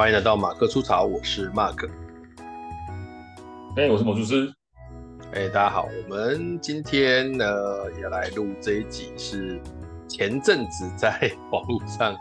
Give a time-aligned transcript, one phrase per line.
[0.00, 1.86] 欢迎来到马克出草，我是 Mark。
[3.76, 4.50] 哎，我是魔术师。
[5.34, 7.44] 哎，大家好，我们今天呢
[7.98, 9.60] 也来录这一集，是
[10.08, 12.16] 前阵子在 网络上，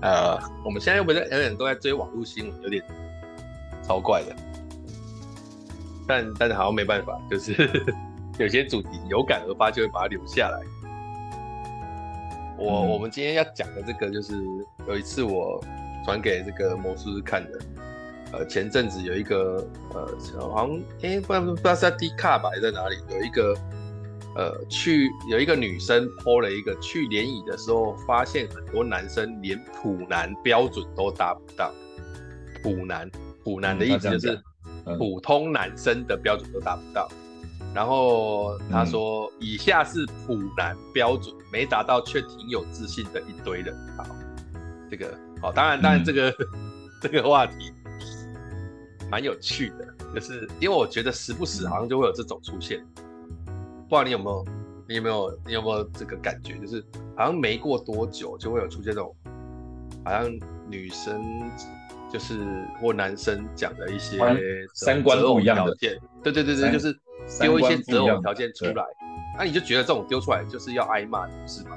[0.00, 2.82] 呃，我们现在又不是有点人都在追网络新闻，有点
[3.86, 4.34] 超怪的。
[6.08, 7.52] 但但是好像没办法，就是
[8.40, 10.58] 有些主题有感而发，就会把它留下来。
[12.56, 14.32] 我、嗯、我们今天要讲的这个，就是
[14.88, 15.62] 有一次我。
[16.04, 17.58] 传给这个魔术师看的，
[18.32, 20.06] 呃，前阵子有一个，呃，
[20.40, 22.96] 好像，哎、欸，不知道不知道是在 D 卡吧，还是在哪里？
[23.10, 23.54] 有一个，
[24.34, 31.72] 呃，去有一个女生 po 了一个去联谊的时候，发现很多男生连普男标准都达不到。
[32.62, 33.10] 普男，
[33.44, 34.40] 普男的意思就是
[34.96, 37.08] 普通男生的标准都达不到。
[37.74, 43.74] 然后他说，以下是普男标准，没达到却挺有自信的一堆人。
[43.96, 44.04] 好，
[44.90, 45.12] 这个。
[45.42, 47.72] 哦，当然，当然，这个、嗯、这个话题
[49.10, 52.80] 蛮有趣的，就是因为我觉得时不时好像就会有这种出现，
[53.88, 54.46] 不知道你有没有，
[54.88, 56.82] 你有没有，你有没有这个感觉，就是
[57.16, 59.14] 好像没过多久就会有出现这种，
[60.04, 60.30] 好像
[60.68, 61.20] 女生
[62.10, 62.38] 就是
[62.80, 64.18] 或男生讲的一些
[64.74, 66.96] 三观不一样的，对对对对，就是
[67.40, 68.84] 丢一些择偶条件出来，
[69.36, 71.76] 那、啊、你就觉得这种丢出来就是要挨骂，是吗？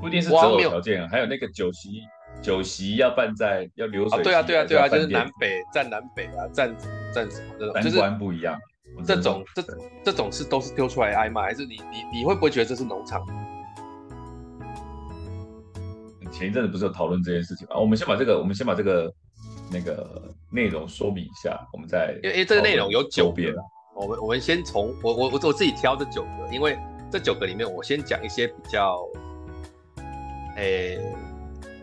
[0.00, 2.02] 不一定是择偶条件啊，还有那个酒席。
[2.42, 6.74] 酒席要办在要流水席，对啊对啊对啊，就是南北站南北啊，站
[7.14, 8.58] 站什么这种，就是不一样。
[9.06, 9.62] 这种这
[10.04, 13.24] 这种是都是丢出来挨骂，还是你你你会不会觉得这是农场？
[16.32, 17.76] 前一阵子不是有讨论这件事情吗？
[17.78, 19.12] 我们先把这个，我们先把这个
[19.70, 23.42] 那个内容说明一下，我们再因为因为这个内容有九个，
[23.94, 26.78] 我们我们先从我我我我自己挑这九个，因为
[27.10, 28.98] 这九个里面我先讲一些比较，
[30.56, 31.14] 诶、欸。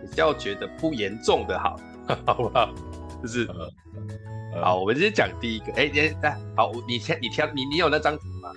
[0.10, 1.80] 比较觉得不严重的好，
[2.26, 2.70] 好不好？
[3.22, 3.48] 就是，
[4.62, 5.66] 好，我们先讲第一个。
[5.74, 8.52] 哎、欸，哎、欸，好，你先，你挑，你你有那张图吗？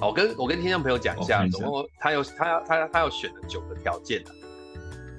[0.00, 4.22] 好，我跟我跟听众朋友讲一下，总共他有他他他要选了九个条件。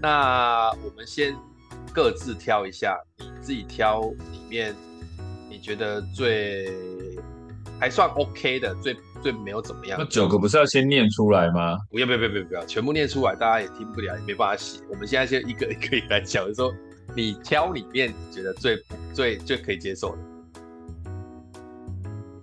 [0.02, 1.35] 那我们先
[1.94, 4.75] 各自挑一下，你自己挑里面
[5.50, 6.69] 你觉得最
[7.84, 8.96] 还算 OK 的，最。
[9.22, 11.78] 最没有怎么样，那九个不是要先念出来吗？
[11.90, 14.82] 不要不要不要不要，全部念出来，大家也听不了，也没办法写。
[14.90, 16.74] 我们现在先一个一个来讲，就是说
[17.16, 18.78] 你挑里面你觉得最
[19.14, 20.18] 最最可以接受的，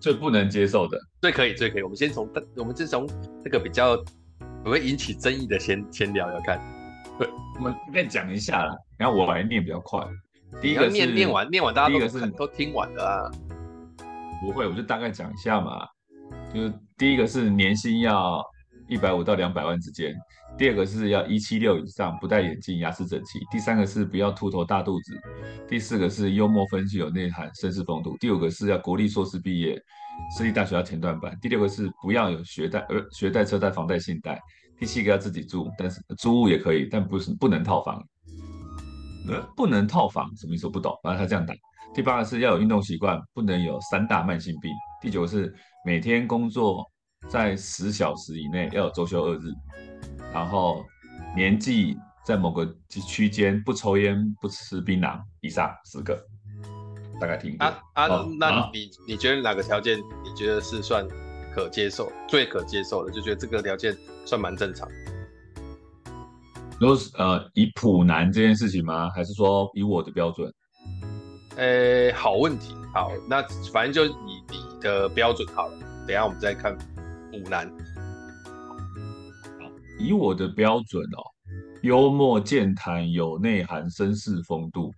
[0.01, 1.83] 最不能接受的，最可以最可以。
[1.83, 2.27] 我们先从
[2.57, 3.07] 我们先从
[3.45, 3.95] 这个比较
[4.65, 6.59] 不会引起争议的先先聊聊看。
[7.19, 7.29] 对，
[7.59, 8.75] 我们再讲一下啦。
[8.97, 10.03] 然后我来念比较快。
[10.63, 13.31] 第一个念念完念完，大家都是都听完了啊。
[14.41, 15.87] 不会，我就大概讲一下嘛。
[16.53, 18.43] 就是第一个是年薪要
[18.89, 20.15] 一百五到两百万之间，
[20.57, 25.21] 第二个是要一七六以上，不戴眼镜，牙齿整齐，第三个是不要秃头大肚子，
[25.69, 29.81] 第四个是幽默风趣有内涵，绅士风度，第五个是要国立硕士毕业，
[30.37, 34.41] 私立大学要前段班，第六个是不要有学贷呃学贷车贷房贷信贷，
[34.79, 38.05] 第七个要自己住，但是租屋也可以，但不是不能套房，
[39.29, 41.55] 呃不能套房什么意思我不懂，反正他这样打。
[41.93, 44.71] 第八个是要有运动习惯，不能有三大慢性病。
[45.03, 45.53] 第九个是
[45.85, 46.85] 每天工作
[47.29, 49.53] 在十小时以内，要有周休二日。
[50.33, 50.85] 然后
[51.35, 56.17] 年纪在某个区间，不抽烟、不吃槟榔以上，十个。
[57.21, 61.07] 大概听过啊啊，哦、那你你觉得哪个条件你觉得是算
[61.53, 63.13] 可接受、最可接受的？
[63.13, 64.89] 就觉得这个条件算蛮正常。
[66.81, 69.11] 如果是呃，以普男这件事情吗？
[69.11, 70.51] 还是说以我的标准？
[71.61, 75.79] 呃、欸，好问题，好，那反正就以你的标准好了。
[76.07, 76.75] 等一下我们再看
[77.35, 77.71] 五男。
[79.99, 81.21] 以我的标准哦，
[81.83, 84.91] 幽默健谈，有内涵，绅士风度。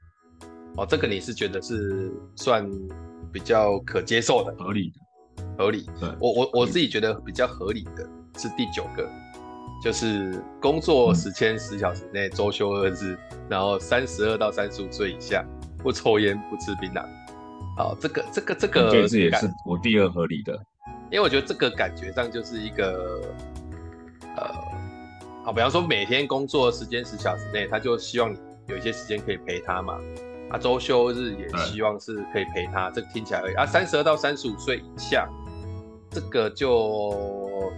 [0.76, 2.64] 哦，这个你是觉得是算
[3.32, 4.92] 比较可接受的，合理
[5.36, 5.84] 的，合理。
[5.98, 9.04] 对，我我我自己觉得比较合理的是第九个，
[9.82, 13.18] 就是工作时间十小时内，周休二日，
[13.50, 15.44] 然后三十二到三十五岁以下。
[15.82, 17.04] 不抽烟，不吃槟榔，
[17.76, 20.52] 好，这个这个这个，这也是我第二合理的，
[21.10, 23.20] 因为我觉得这个感觉上就是一个，
[24.36, 24.54] 呃，
[25.44, 28.38] 好，比方说每天工作时间十小时内，他就希望你
[28.68, 29.98] 有一些时间可以陪他嘛，
[30.50, 33.54] 啊，周休日也希望是可以陪他，嗯、这个听起来而已。
[33.54, 35.28] 啊，三十二到三十五岁以下，
[36.10, 37.72] 这个就。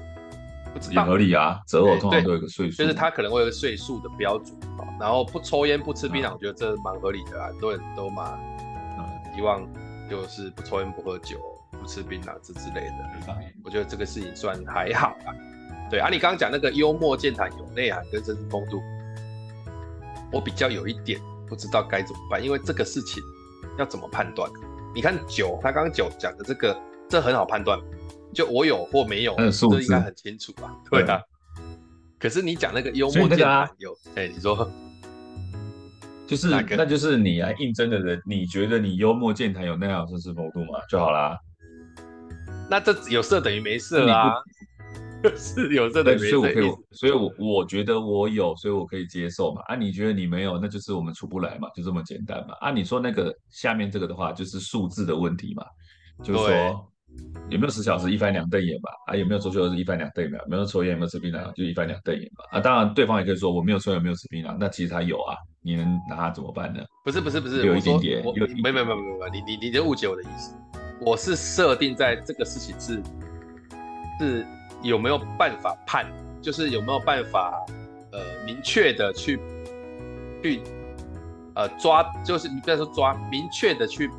[0.91, 4.57] 也合理啊，择偶通常都有个岁数，就是他可能会有个岁数的标准，
[5.01, 8.39] 然后不抽烟不吃槟榔，我觉得这蛮合理的啊，很多人都嘛，
[9.35, 9.67] 希望
[10.11, 11.39] 就是不抽烟不喝酒
[11.71, 13.35] 不吃槟榔这之类的，
[13.65, 15.35] 我觉得这个事情算还好啊。
[15.91, 18.81] 对啊，你刚刚讲那个幽默健谈有内涵跟绅士风度，
[20.33, 23.23] 我比较有一点不知道该怎么办，因为这个事情
[23.79, 24.51] 要怎么判断？
[24.95, 26.77] 你看酒，他刚刚九讲的这个，
[27.09, 27.79] 这很好判断，
[28.35, 30.77] 就我有或没有，这应该很清楚吧？
[30.91, 31.21] 对啊。
[32.19, 34.69] 可是你讲那个幽默键盘有，哎，你说，
[36.27, 40.81] 就是那就是你来应征的人，你觉得你幽默键盘有那样绅士风度吗？
[40.91, 41.39] 就好啦。
[42.69, 44.35] 那这有色等于没色啊。
[45.37, 49.63] 是有这个，所以我可以，所以我我觉得我有，所以我可以接受嘛。
[49.69, 52.55] 啊，你觉得你没有，那就是我们出不来嘛，就这么简单嘛。
[52.61, 55.65] 啊，你说那个下面这个的话，就是数字的问题嘛，
[56.23, 56.93] 就是说
[57.51, 58.91] 有没有十小时一翻两瞪眼吧？
[59.07, 60.41] 啊，有没有周休二日一翻两瞪眼？
[60.49, 62.45] 没有抽烟，有没有吃槟榔，就一翻两瞪眼吧。
[62.51, 66.83] 啊，当然对方也可以说我没有抽烟，没有吃槟榔，那其实他有啊，你能拿他怎么办呢？
[67.05, 68.33] 不是不是不是，有一点点，有
[68.63, 70.55] 没没没没没，你你你就误解我的意思，
[71.01, 73.03] 我是设定在这个事情是
[74.21, 74.47] 是。
[74.83, 76.05] 有没有办法判？
[76.43, 77.65] 就是有没有办法，
[78.13, 79.41] 呃，明确的去
[80.43, 80.61] 去
[81.55, 84.11] 呃抓，就是你不要说抓，明确的去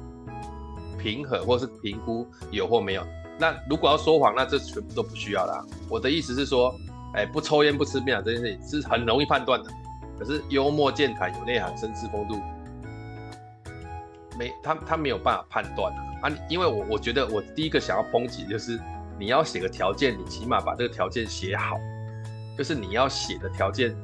[1.05, 3.05] 平衡或是评估有或没有。
[3.37, 5.63] 那如果要说谎，那这全部都不需要啦。
[5.87, 6.75] 我的意思是说，
[7.13, 9.69] 哎，不抽烟不吃槟榔这件事情是很容易判断的。
[10.17, 12.41] 可是幽默健谈有内涵绅士风度，
[14.39, 16.31] 没他他没有办法判断啊，啊！
[16.49, 18.79] 因为我我觉得我第一个想要抨击就是。
[19.17, 21.77] 你要写个条件，你起码把这个条件写好。
[22.57, 23.95] 就是你要写的条件，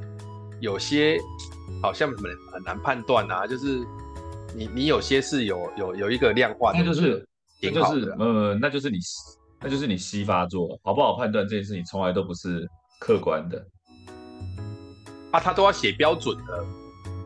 [0.62, 1.20] 有些
[1.84, 2.18] 好像很
[2.54, 3.46] 很难判断啊。
[3.46, 3.86] 就是
[4.56, 7.28] 你你有些是有有有一个量化的，那就是
[7.62, 8.98] 那就是呃，那就是你
[9.60, 12.68] 那就是你西发作好不好判断这件事情，从来都不是
[13.00, 13.66] 客观的
[15.32, 16.66] 啊，他都要写标准的。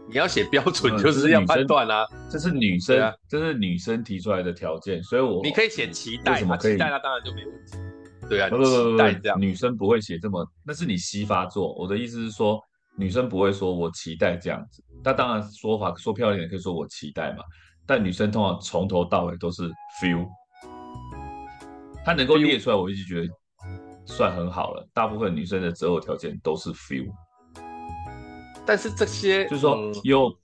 [0.07, 7.77] 你要写标准，就是要判断啊，这是女生，啊、这是女生提出来的条件，所以我你可以写期待嘛，期待那当然就没问题。
[8.30, 11.74] 对啊，不不不不，女生不会写这么，那是你西发作。
[11.74, 12.62] 我的意思是说，
[12.95, 14.81] 女生不会说我期待这样子。
[15.06, 17.44] 那当然说法说漂亮点，可以说我期待嘛。
[17.86, 19.69] 但女生通常从头到尾都是
[20.02, 20.28] feel，
[22.04, 23.34] 她能够列出来，我一直觉得
[24.07, 24.84] 算很好了。
[24.92, 27.06] 大部分女生的择偶条件都是 feel。
[28.66, 30.36] 但是这些就是说幽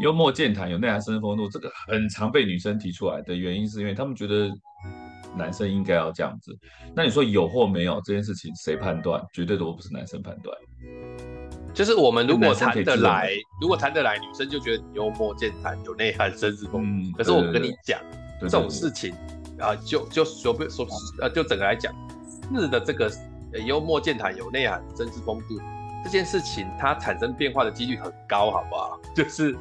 [0.00, 4.50] 幽默健谈有内涵绅士风度，这个很常被女生提出来的原因，是因为他们觉得
[5.34, 6.54] 男生应该要这样子。
[6.94, 9.24] 那你说有或没有这件事情，谁判断？
[9.32, 10.54] 绝对都不是男生判断。
[11.72, 13.30] 就是我们如果谈得来，
[13.60, 17.08] 如果谈得来，女生就觉得幽默健谈有内涵绅士风度。
[17.08, 18.00] 嗯，可是我跟你讲，
[18.40, 19.14] 这种事情
[19.58, 20.86] 啊，就就说不说
[21.20, 21.94] 呃，就整个来讲，
[22.54, 23.10] 是的，这个
[23.64, 25.60] 幽默健谈有内涵绅士风度。
[26.02, 28.98] 这件事情它产生变化的几率很高，好不好？
[29.14, 29.54] 就是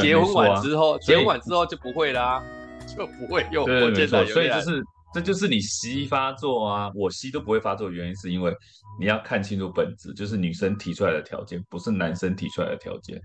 [0.00, 2.42] 结婚完之后，结婚完之后就不会啦，
[2.86, 3.64] 就不会有。
[3.64, 4.24] 对，没错。
[4.26, 8.54] 所以就是，这就是你吸发作啊，我吸都不会发作的原因，是因为
[8.98, 13.20] 你要看清楚本质，就是女生提出来的条件，不是男生提出来的条件。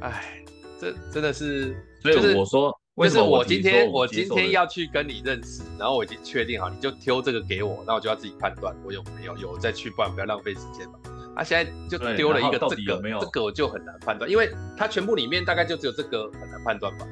[0.00, 0.42] 哎，
[0.80, 2.72] 这真的是，所以我说。
[2.96, 11.00] 就是我今天我今天要去跟你认识，然后我已经确定好，你就丢这个给我，那我就要自己判断我有没有有再去，不然不要浪费时间嘛。
[11.34, 17.04] 他、啊、现在就丢了一个这个，有有这个我就很难判断，因为他全部里面大概就只有这个很难判断吧。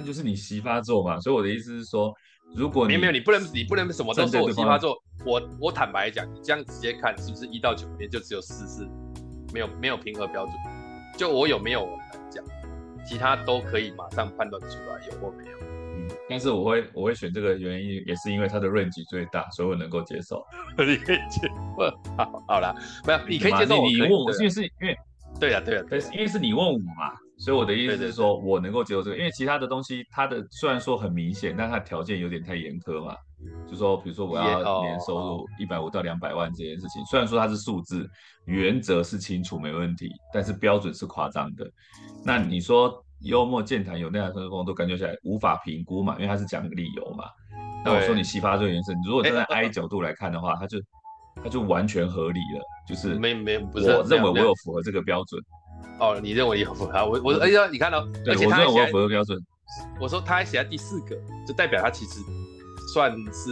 [0.00, 2.12] 那就是你西发作嘛，所以我的意思是说，
[2.54, 8.88] 如果你没有你不能你不能什么都说我西发作，我我坦白讲，你这样直接看是不是一到九里面就只有四次
[9.52, 10.54] 没有没有平和标准，
[11.18, 12.42] 就我有没有我难讲。
[13.04, 20.44] 其他都可以马上判断出来有或没有，嗯，但是我会我会选这个原因也是因为它的 range 最大，所以我能够接受。
[20.76, 22.74] 你可以接受，好，好了，
[23.06, 23.88] 没有，你可以接受我。
[23.88, 24.96] 你问我，因为是因为，
[25.40, 33.16] 对呀，对呀，对，因为是你问我嘛，所以我的意思是说我能够接受这个，因为其他的东西它的虽然说很明显，但它条件有点太严苛嘛。
[33.66, 38.06] 就说比如说我要年收入一百五到两百万这件事情，虽然说它是数字，
[38.44, 41.66] 原则是清楚没问题，但是标准是夸张的。
[42.22, 46.16] 那你说幽默健谈有内涵绅士风度，感觉起来无法评估嘛？
[46.16, 47.24] 因为它是讲个理由嘛。
[47.82, 50.78] 那我说你西发作原因，你如果站在 I 角度来看的话，它就
[51.42, 55.42] 它就完全合理了，就是没没不是我认为我有符合这个标准。
[56.00, 56.98] 哦，你认为有符合？
[57.06, 59.38] 我我哎呀，你看到，对，我认为我符合标准。
[60.00, 61.16] 我说他还写在第四个，
[61.46, 62.20] 就代表他其实
[62.92, 63.50] 算是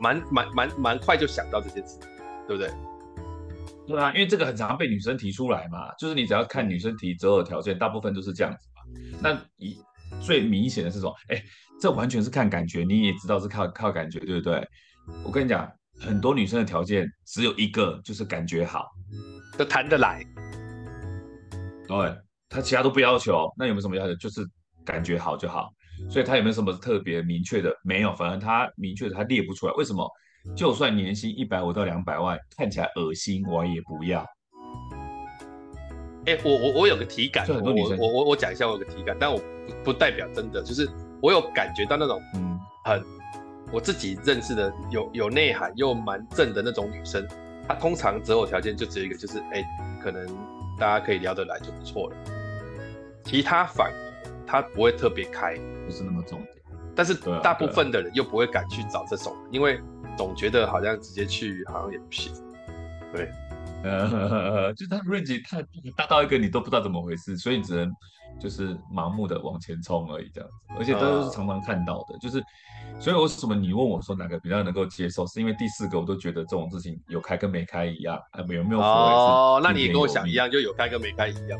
[0.00, 1.98] 蛮蛮蛮蛮快就想到这些词，
[2.46, 2.70] 对不对？
[3.86, 8.82] 对啊，因为这个很常被女生提出来嘛，就是你只要看女生提择偶条件，大部分都是这样子嘛。
[9.22, 9.78] 那以
[10.20, 11.42] 最明显的是这种，哎，
[11.80, 14.66] 这完全是看感觉，你也知道是靠靠感觉，对不对？
[15.22, 15.70] 我跟你讲，
[16.00, 18.86] 很多女生的条件只有一个，就是感觉好，
[19.56, 20.24] 都谈得来。
[21.86, 22.16] 对，
[22.48, 24.14] 他其他都不要求，那有没有什么要求？
[24.14, 24.46] 就是
[24.84, 25.70] 感觉好就好。
[26.10, 27.72] 所以他有没有什么特别明确的？
[27.84, 30.08] 没有，反正他明确的他列不出来，为什么？
[30.54, 34.20] 就算年薪一百五到两百万，看起来恶心，我也不要。
[36.26, 40.86] 哎、欸，我我我有个体感，就很多女生我我我我讲一下我有个体感，但我不不代表真的，就是
[41.22, 43.02] 我有感觉到那种嗯很
[43.72, 47.26] 我自己认识的有有内涵又蛮正的那种女生，
[47.66, 49.66] 她通常择偶条件就只有一个，就是哎、欸，
[50.02, 50.26] 可能
[50.78, 52.16] 大家可以聊得来就不错了，
[53.24, 53.94] 其他反而
[54.46, 56.50] 她不会特别开，不是那么重点。
[56.94, 59.80] 但是大部分的人又不会敢去找这种，因为
[60.16, 62.32] 总觉得好像直接去好像也不行，
[63.12, 63.28] 对。
[63.82, 65.60] 呃， 就他 range 太
[65.96, 67.92] 大到一个你都不知道怎么回事，所以你只能
[68.40, 72.42] 就是盲目的往前冲而已这样子，而且这都是常常看到的，就是，
[73.00, 78.80] 所以为什么你问我说哪个比较能够接受，是因为第四个我都觉得这种事情有开跟没开一样，啊，有没有？
[78.80, 81.58] 哦，那你也跟我想一样，就有开跟没开一样，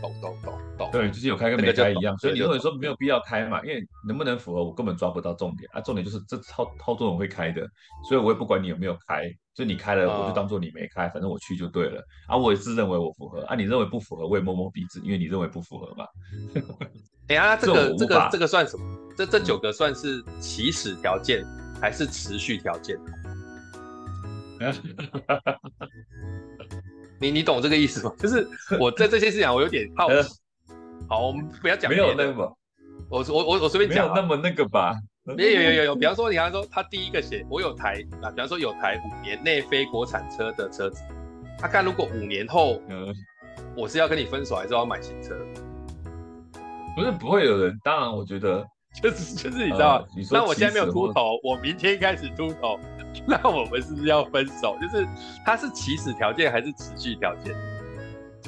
[0.00, 0.90] 懂懂懂懂。
[0.90, 7.66] 对，就是有开跟没开一样，所以你认为说没有必要开嘛，因为能不能符合我根本抓不到重点啊，重点就是这操操作人会开的，
[8.08, 9.30] 所以我也不管你有没有开。
[9.54, 12.04] 就你开了，我就当做你没开，反正我去就对了。
[12.28, 16.04] 啊，我也自认为我符合啊，你认为不符合，我也摸摸鼻子，因为你认为不符合嘛。
[17.28, 18.84] 哎呀，这个这个这个算什么？
[19.16, 21.42] 这这九个算是起始条件
[21.80, 22.98] 还是持续条件？
[27.20, 28.12] 你你懂这个意思吗？
[28.18, 28.46] 就是
[28.78, 30.28] 我在这些事情我有点好奇。
[31.08, 32.58] 好，我们不要讲没有那么，
[33.08, 34.94] 我我我我随便讲，没有那么那个吧。
[35.26, 41.02] 有有有有有，比方说，你刚刚说他第一个写我有台啊，比方说有台五年内非国产车的车子，
[41.58, 43.14] 他看如果五年后，嗯，
[43.76, 45.36] 我是要跟你分手还是要买新车？
[46.94, 48.64] 不是不会有人，当然我觉得
[49.02, 52.78] 就是就是你知道，呃、你那我现在没有秃头，我明天开始秃头，
[53.26, 54.76] 那我们是不是要分手？
[54.80, 55.06] 就是
[55.44, 57.54] 它是起始条件还是持续条件？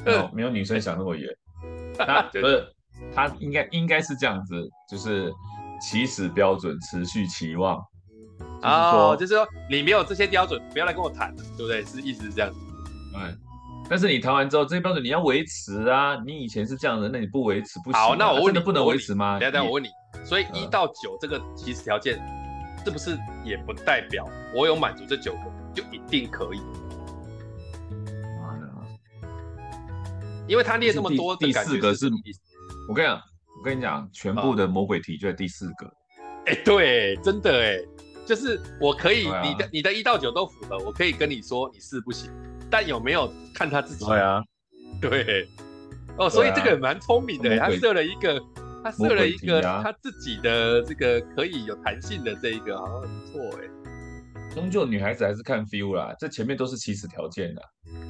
[0.04, 1.28] 没有没有女生想那么远，
[1.98, 2.66] 他不是
[3.14, 5.32] 他应该应该是这样子，就是。
[5.80, 7.80] 起始标准，持续期望，
[8.62, 11.84] 啊、哦，就是说你没有这些标准，不要来跟我谈，对不对？
[11.84, 12.58] 是意思是这样子。
[13.12, 13.22] 对，
[13.88, 16.20] 但是你谈完之后，这些标准你要维持啊。
[16.26, 18.06] 你以前是这样的，那你不维持不行、啊。
[18.06, 19.38] 好，那我问你，啊、真的不能维持吗？
[19.38, 19.86] 等下，等下，我问你，
[20.24, 22.20] 所以一到九这个起始条件，
[22.84, 25.40] 是不是也不代表我有满足这九个
[25.74, 26.60] 就一定可以？
[30.46, 32.10] 因为他列这么多的，第四个是，
[32.88, 33.20] 我跟你讲。
[33.58, 35.86] 我跟你讲，全部的魔鬼题就在第四个。
[36.46, 37.76] 哎、欸，对，真的哎，
[38.24, 42.30] 就是我可以，啊、你的你的一到九都符合，我可以跟你说你是不行，
[42.70, 44.04] 但有没有看他自己？
[44.06, 44.40] 对啊，
[45.02, 45.48] 对，
[46.16, 48.40] 哦，所以这个人蛮聪明的，他设了一个，
[48.82, 53.68] 他设了一个他自己的这个可以有弹性的这一个，好像很不错哎。
[54.54, 57.62] 终究女孩子还是看 feel 啦，这前面都是起始条件的，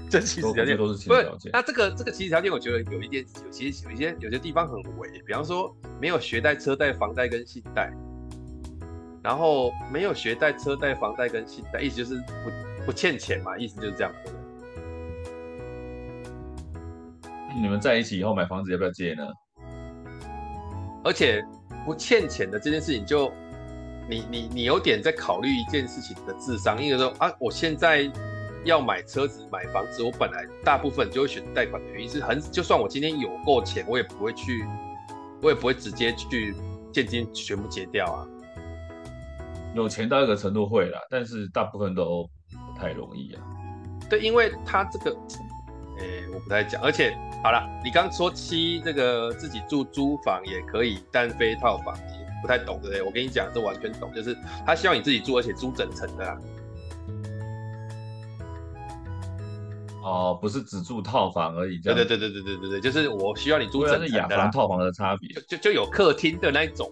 [0.08, 1.50] 这起始条件都是起始条件。
[1.52, 7.92] 那这个这个起始条件，我觉得有一点，有其实有一些有些地方很违，比方说没有学贷、车贷、房贷跟信贷，
[9.22, 14.12] 然后没有学贷、车贷、房贷跟信贷，意思就是不不欠钱嘛，意思就是这样。
[17.60, 19.26] 你们在一起以后买房子要不要借呢？
[21.04, 21.44] 而且
[21.84, 23.32] 不欠钱的这件事情就。
[24.10, 28.10] 你你你有点在考虑一件事情的智商，因为说啊，我现在
[28.64, 34.64] 要买车子买房子，我本来大部分就会选贷款的原因是很，就算我今天有够钱，我也不会去，
[35.42, 36.54] 我也不会直接去
[36.90, 38.26] 现金全部结掉啊。
[39.74, 43.42] 有钱到一个程度会啦，但是大部分都不太容易啊。
[44.08, 45.14] 对，因为他这个，
[46.00, 51.96] 诶、欸，我不太讲，而且好了，你刚说七这个自己住租房也可以，但非套房。
[52.40, 53.02] 不太懂对不对？
[53.02, 56.38] 我跟你讲，这完全懂，就是他希望你自己住，而且租整层的啦。
[60.04, 61.78] 哦，不是只住套房而已。
[61.80, 64.08] 对对对对对对对对，就是我需要你租整层的。
[64.08, 65.28] 是雅房套房的差别。
[65.34, 66.88] 就就就有客厅的那一种，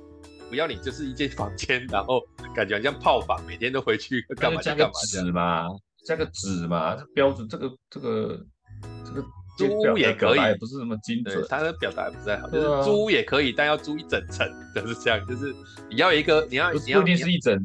[0.50, 2.20] 不要你就是一间房间，然后
[2.52, 4.60] 感觉好像泡房，每天都回去干嘛？
[4.60, 5.68] 加个纸嘛，
[6.04, 8.44] 加个纸嘛，这标准这个这个
[9.04, 9.24] 这个。
[9.56, 11.42] 租也可以，不是那么精准。
[11.48, 15.26] 他的表达不太好，就是租也可以，但要租一整层，就是这样。
[15.26, 15.50] 就是
[15.88, 17.58] 你要一个，你要你要不一定是一整，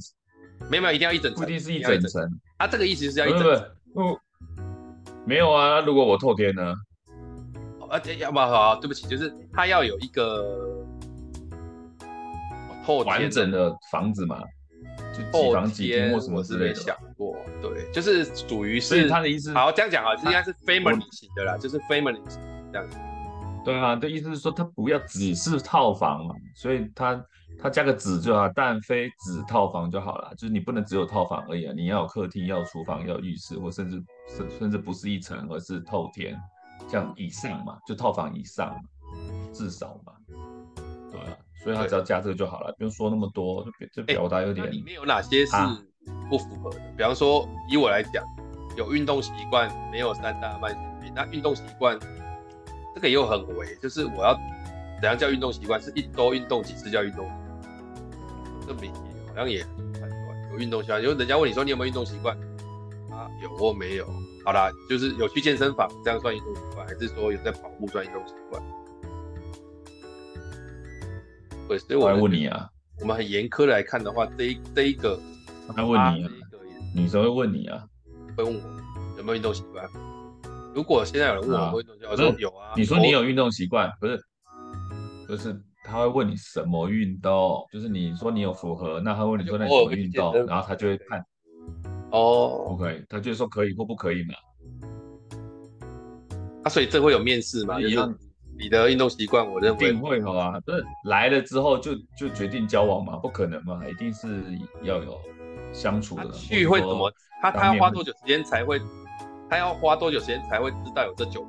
[0.70, 2.26] 没有没有，一定要一整层，不一定是一整层。
[2.58, 3.70] 他这个意思是要一整层。
[3.94, 4.18] 不，
[5.26, 5.82] 没有啊。
[5.82, 6.74] 如果我透天呢？
[7.90, 10.86] 而且，要不好，对不起，就是他要有一个
[12.86, 14.42] 透完整的房子嘛。
[15.12, 19.54] 就几房几厅或什么之类的，想过，对，就是属于是他的意思。
[19.54, 22.42] 好，这样讲啊，应该是 family 型的啦，就是 family 型
[22.72, 22.98] 这样子。
[23.64, 27.24] 对啊，的意思是说他不要只是套房嘛，所以他
[27.62, 30.34] 他加个子就好，但非子套房就好了。
[30.36, 34.04] 就是你不能只有套房而已啊，你要有客厅，要有厨房，要有浴室，或甚至
[34.36, 36.36] 甚甚至不是一层，而是透天，
[36.90, 38.82] 这样以上嘛，就套房以上嘛，
[39.54, 40.14] 至少嘛。
[41.64, 43.64] 所以他只要加这个就好了，不用说那么多，
[43.94, 44.70] 就表达有点。
[44.72, 45.52] 里面有哪些是
[46.30, 46.80] 不符合的？
[46.98, 48.24] 比方说，以我来讲，
[48.76, 51.14] 有运动习惯，没有三大慢性病。
[51.16, 52.00] 那运动习惯
[52.96, 54.34] 这个也有很违，就是我要
[55.00, 55.80] 怎样叫运动习惯？
[55.80, 58.68] 是一周运动几次叫运动习惯？
[58.68, 58.90] 这比
[59.28, 62.36] 好像也很判断有运动习惯，因为人家问你说你有没有运动习惯
[63.12, 63.30] 啊？
[63.44, 64.08] 有或没有？
[64.44, 68.64] 好啦，就是有去健身房这样算运动习惯，还是说有在跑步算运动习惯？
[71.72, 72.68] 对，所以我来问你啊，
[73.00, 75.18] 我们很严苛的来看的话，这一这一个，
[75.74, 76.32] 他问你啊，
[76.94, 77.86] 女生会问你啊，
[78.36, 78.60] 会问我
[79.18, 79.90] 有没有运动习惯。
[80.76, 82.74] 如果现在有人问我，我会动习惯，我说有啊。
[82.76, 84.22] 你说你有运动习惯，不是，
[85.30, 91.24] 就是他会问你什么运动，就是你说你有符合，那他问你说那什么运动，然后他就会看。
[92.12, 94.34] 哦不可以他就说可以或不可以嘛。
[96.64, 97.80] 啊，所以这会有面试吗？
[97.80, 98.14] 一样，
[98.62, 100.60] 你的运动习惯，我认为一定会有啊。
[100.64, 103.18] 不是来了之后就就决定交往嘛？
[103.18, 104.28] 不可能嘛，一定是
[104.84, 105.20] 要有
[105.74, 106.30] 相处的。
[106.32, 107.12] 去会怎么？
[107.42, 108.80] 他他要花多久时间才会？
[109.50, 111.44] 他要花多久时间才会知道有这酒？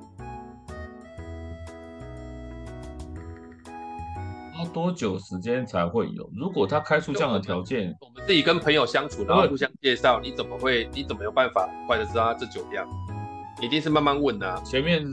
[4.55, 6.31] 花多久时间才会有？
[6.35, 10.89] 如果他开出这样的条件，我们自己跟朋友相处，然后互相介绍，你怎么会？
[10.95, 12.89] 你怎么有办法很快的知道他这酒量？
[13.61, 14.59] 一定是慢慢问啊。
[14.65, 15.05] 前面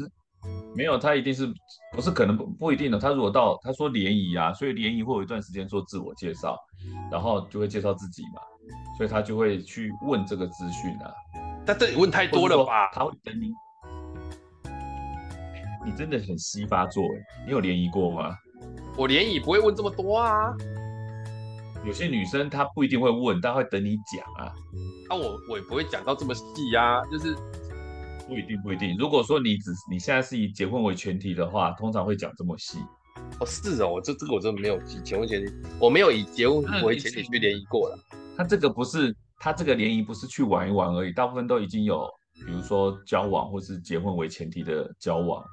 [0.76, 1.52] 没有，他一定是
[1.94, 2.98] 不是可能不不一定的。
[2.98, 6.58] 他如果到他说联谊啊，所以联谊会有一段时间做自我介绍，
[7.12, 8.42] 然后就会介绍自己嘛，
[8.98, 11.14] 所以他就会去问这个资讯啊。
[11.66, 12.90] 但这里问太多了吧？
[12.94, 13.52] 他会等你。
[15.86, 17.46] 你真的很稀发作哎！
[17.46, 18.36] 你有联谊过吗？
[18.98, 20.54] 我联谊不会问这么多啊，
[21.86, 24.54] 有些女生她不一定会问，但会等你讲啊。
[25.10, 27.34] 那、啊、我我也不会讲到这么细、啊，就是
[28.30, 28.96] 不一定不一定。
[28.98, 32.78] 如果说你只你现在是以结婚为前提的话，通常会讲这么细。
[33.40, 38.00] 哦，是哦，我这这个我真的没有以结婚前提，我没有以结婚为前提去联谊过了。
[38.38, 42.08] 他这个不是，他这个联谊不是去玩一玩而已，大部分都已经有，
[42.46, 45.44] 比如说交往或是结婚为前提的交往。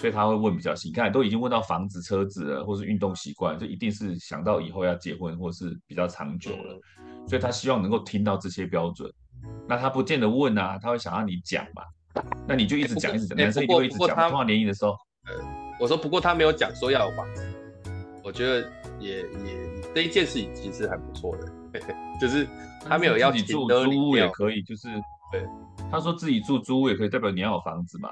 [0.00, 6.80] 所以他会问比较细，你看都已经问到房子、车子了，或是运动习惯，就一定是想到以后要结婚或是比较长久了。
[7.28, 9.08] 所以他希望能够听到这些标准。
[9.68, 11.82] 那他不见得问啊，他会想要你讲嘛。
[12.46, 14.08] 那你就一直讲，一直讲，男生一定会一直讲。
[14.08, 14.92] 通常联谊的时候，
[15.26, 15.44] 呃，
[15.80, 17.46] 我说不过他没有讲说要有房子，
[18.22, 21.46] 我觉得也也这一件事情其实还不错的，
[22.20, 22.46] 就是
[22.88, 24.88] 他没有要自己住租屋也可以，就是
[25.32, 25.44] 对，
[25.90, 28.10] 他说自己住租屋也可以，代表你要有房子嘛。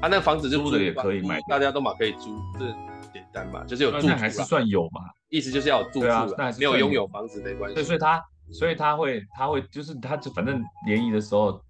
[0.00, 2.66] 他、啊、那个房子就租的也可以买，大家都嘛可以租，这
[3.12, 7.74] 简单嘛，就是有住，那还是算有嘛，意思就是要有住住啊，那还是没有拥有房子没关系。
[7.74, 11.60] 对，所以他，所以他会，他会，就是他就反正联谊的时候，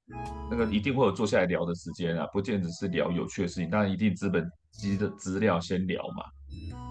[0.50, 6.24] 那个一定会有坐下来聊的时间啊，不见得是聊有趣的事情，当然一定资本基的资料先聊嘛，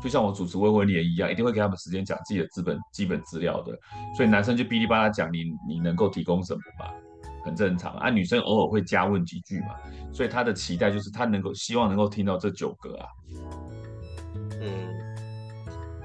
[0.01, 3.77] 就像我主持未婚联谊一样，一定会给他们时间讲自己的资本基本资料的，
[4.15, 6.91] 所以男生就哔哩吧啦讲你你能够提供什么嘛。
[7.45, 9.75] 很正常啊，女生偶尔会加问几句嘛，
[10.13, 13.05] 所以他的期待就是他能够希望能够听到这九个啊，
[14.61, 14.87] 嗯，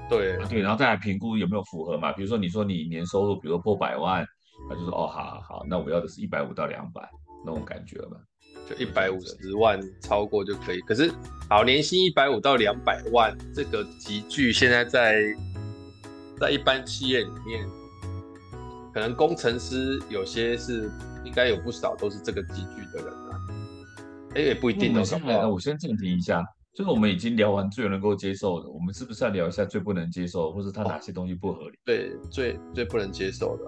[0.09, 4.25] 对对，然后再来评估有没有符合嘛，比如说你说你年收入比如说破百万，
[4.67, 7.07] 他就说哦好好好，那我要的是一百五到两百
[7.45, 8.17] 那种感觉嘛，
[8.69, 11.13] 就一百五十万超过就可以，可是
[11.49, 15.21] 好年薪一百五到两百万这个集聚现在在
[16.39, 17.67] 在一般企业里面，
[18.93, 20.91] 可能工程师有些是。
[21.25, 23.29] 应该有不少都是这个级距的人啊，
[24.35, 25.03] 哎，也不一定哦。
[25.03, 26.41] 现在，我先暂停一下，
[26.79, 31.75] 就是我们已经聊完最能够接受的，我们是不是要聊一下最不能接受，或者他哪些东西不合理？
[31.75, 33.65] 哦、对，最最不能接受的，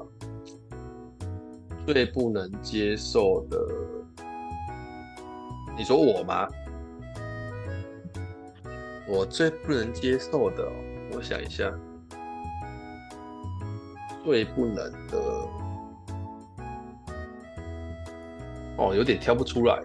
[1.86, 3.60] 最不能接受的，
[5.78, 6.48] 你说我吗？
[9.10, 10.66] 我最不能接受的，
[11.12, 11.70] 我想一下，
[14.24, 15.18] 最不能的。
[18.78, 19.84] 哦，有点挑不出来。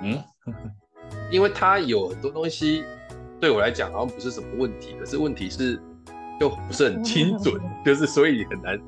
[0.00, 0.18] 嗯，
[1.30, 2.84] 因为他有很多东西
[3.40, 5.80] 对我来讲好像不是什么问题，可是问题是
[6.38, 8.78] 就不是很精准， 就是所以很难。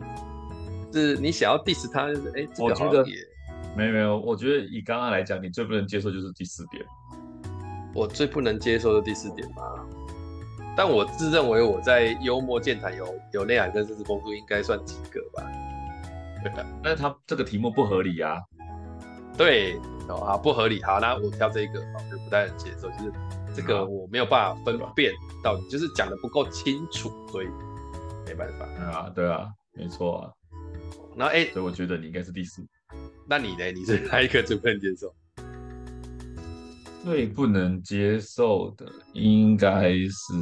[0.93, 3.15] 是你想要 diss 他，就是哎，这个好像也
[3.75, 4.21] 没有没有。
[4.21, 6.85] 我觉得以刚刚来讲，你最不能接受就是第四点。
[7.95, 9.63] 我最不能接受的第四点吧，
[10.77, 15.43] 但我自认为我在幽默健谈有有内涵跟知识丰富，应该算及格吧。
[16.43, 18.41] 对的，但是他这个题目不合理呀、啊。
[19.37, 20.83] 对，哦啊，不合理。
[20.83, 23.13] 好，那我挑这一个，我就不太能接受，就是
[23.55, 25.13] 这个我没有办法分辨
[25.43, 27.47] 到底，就是讲的不够清楚，所以
[28.27, 28.65] 没办法。
[28.85, 30.33] 啊，对啊，没错啊。
[31.15, 32.63] 那哎，所以我觉得你应该是第四。
[33.29, 33.71] 那你呢？
[33.73, 35.15] 你是哪一个最不能接受？
[37.05, 40.35] 最不能接受的应该是。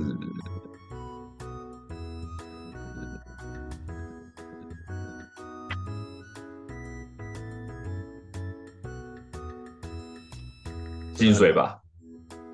[11.20, 11.78] 薪水吧，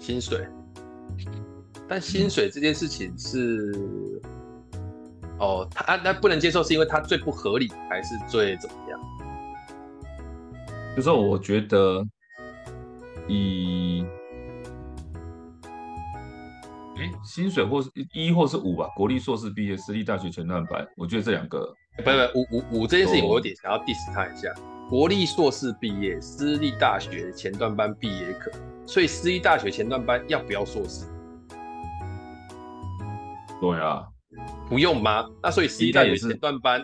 [0.01, 0.45] 薪水，
[1.89, 3.73] 但薪水这件事情是，
[4.73, 9.01] 嗯、哦，他那不能接受，是因为他最不合理，还是最怎么样？
[10.97, 12.05] 就是我觉得
[13.29, 14.05] 以，
[16.97, 24.53] 哎、欸，薪水或是一或是五吧，国立硕士毕业，私立大学全段班，我觉得这两个，不不五五五这件事情，我有点想要 diss 他一下。
[24.89, 28.53] 国立硕士毕业，私立大学前段班毕业可，
[28.87, 31.05] 所以私立大学前段班要不要硕士？
[33.61, 34.07] 对啊，
[34.69, 35.27] 不用吗？
[35.43, 36.81] 那所以私立大学前段班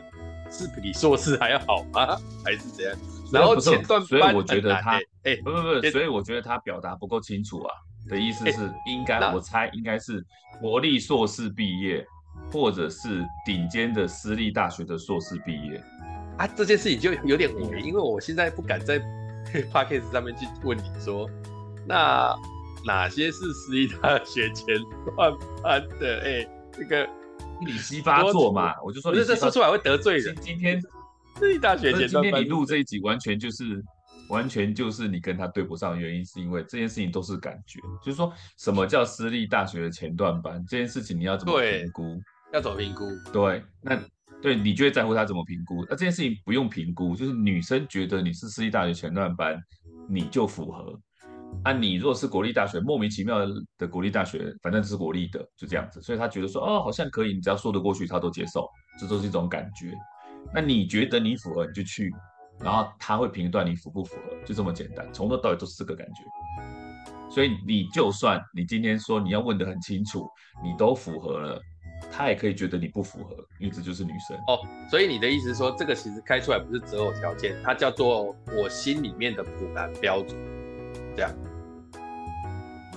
[0.51, 2.17] 是比硕士还要好吗？
[2.45, 2.97] 还是怎样？
[3.33, 7.73] 然后前段班，所以我觉得他，哎，不不不，所以我觉得他表达不够清楚啊。
[8.09, 10.27] 的意思是应该，我猜应该是
[10.61, 12.05] 国立硕士毕业，
[12.51, 15.81] 或者是顶尖的私立大学的硕士毕业。
[16.43, 18.99] 啊，这件事情就有点违，因为我现在不敢在
[19.73, 21.31] podcast 上面去问你说，
[21.87, 22.35] 那
[22.85, 24.67] 哪些是私立大学前
[25.15, 26.19] 段班的？
[26.27, 27.09] 哎、欸，这个
[27.65, 30.35] 你西发作嘛，我就说，这这说出来会得罪人。
[30.41, 30.83] 今天
[31.37, 33.81] 私立大学前段班，今天你录这一集，完全就是
[34.29, 42.21] 完全就是你跟他对不上的原因，是因为这件事情都是感觉，就是说什么叫私立大学的前段班这件事情，你要怎么评估？
[42.53, 43.05] 要怎么评估？
[43.33, 43.97] 对，那。
[44.43, 49.57] 对，你就会在乎他怎么评估，那这件事情不用评估，就是女生觉得你是私立大学前段班，
[50.09, 50.99] 你就符合。
[51.65, 53.39] 啊，你如果是国立大学，莫名其妙
[53.79, 59.93] 的国立大学，反正是国立的，就这样子，所以他觉得说，哦，好像可以，你只要说得过去，他都接受，这都是一种感觉。
[60.53, 62.11] 那你觉得你符合，你就去，
[62.59, 66.23] 然后他会评断你符不符合，就这么简单，从头到尾都是这个感觉。
[67.31, 70.27] 所以你就算你今天说你要问得很清楚，
[70.65, 71.61] 你都符合了。
[72.15, 74.61] 他也可以觉得你不符合，因为这就是女生哦。
[74.91, 80.39] 所以你的意思是说，这个其实开出来不是择偶条件，它叫做我心里面的普男标准，
[81.17, 81.31] 这样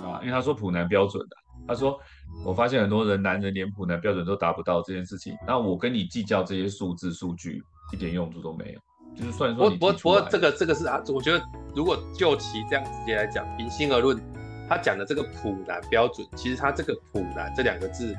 [0.03, 0.19] 啊？
[0.21, 1.97] 因为他说普男标准的，他说
[2.43, 8.79] 我发现很多人男人连普男标准都达不到这件事情，那我跟你计较这些数字数据一点用处都没有。
[9.15, 11.41] 就是算说，不不不过这个这个是啊，我觉得
[11.73, 14.21] 如果就其这样直接来讲，平心而论，
[14.67, 18.13] 他讲的这个普男标准，其实他这个普男这两个字。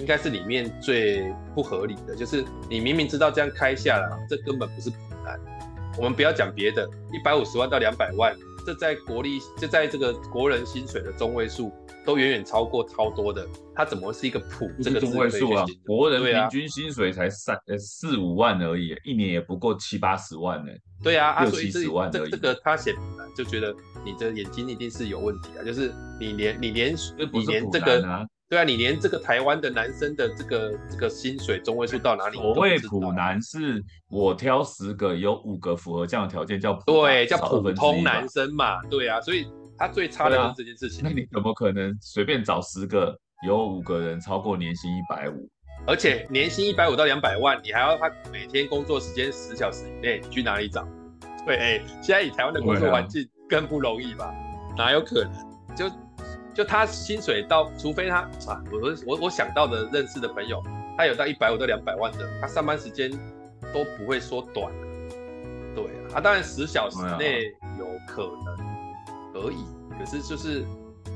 [0.00, 5.38] 应该是里面最不合理的，就是你明明知道这样开下来，这根本不是普男。
[5.98, 8.34] 我们不要讲别的，一百五十万到两百万，
[8.64, 11.70] 这在国力，这在这个国人薪水的中位数
[12.06, 15.66] 都远远超过超多的，它怎么会是一个普这个中位数啊？
[15.84, 20.72] 国人平均薪水才三呃四五万而已，一年也不过七八十万呢。
[21.02, 22.30] 对啊，六七十万而已。
[22.30, 22.94] 这个他写
[23.36, 26.94] 就觉得你的眼睛一定是有问题啊，就是你连你连
[27.32, 28.26] 你连这个。
[28.50, 32.36] 对啊，你连这个台湾的男生的这个这个薪水中位数到哪里？
[32.36, 38.82] 所谓普男是我挑十个，有五个符合这样的条件，叫普对，叫普通男生嘛。
[38.90, 39.46] 对啊，所以
[39.78, 41.00] 他最差的是这件事情。
[41.04, 45.48] 那你怎么可能随便找十个，有五个人超过年薪一百五？
[45.86, 50.84] 而且年薪一百五到两百万，你还要他每天工作时间十小时以内，你去哪里找？
[51.46, 54.24] 对，哎，现在以台湾的工作环境更不容易吧？
[54.24, 54.34] 啊、
[54.76, 55.76] 哪有可能？
[55.76, 55.88] 就。
[56.54, 60.62] 就他薪水到，除非他啊，我我我想到的认识的朋友，
[60.96, 63.10] 他有到一百五到两百万的，他上班时间
[63.72, 64.72] 都不会说短。
[65.74, 67.44] 对啊，他当然十小时内
[67.78, 68.56] 有可能
[69.32, 69.64] 可以，
[69.98, 70.64] 可是就是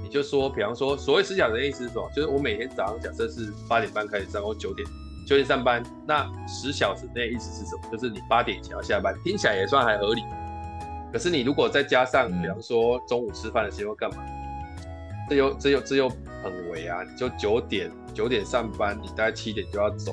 [0.03, 2.09] 你就说，比方说所谓十小时的意思是什么？
[2.15, 4.87] 就是我每天早上假设是八点半开始上，或九点
[5.27, 7.83] 九点上班，那十小时内意思是什么？
[7.91, 10.23] 就是你八点以前要下班，听起来也算还合理。
[11.13, 14.25] 可是你如果再加上，比方说中午吃饭的时候干嘛？
[15.29, 17.03] 这又这又这又很为啊！
[17.03, 20.13] 你就九点九点上班，你大概七点就要走，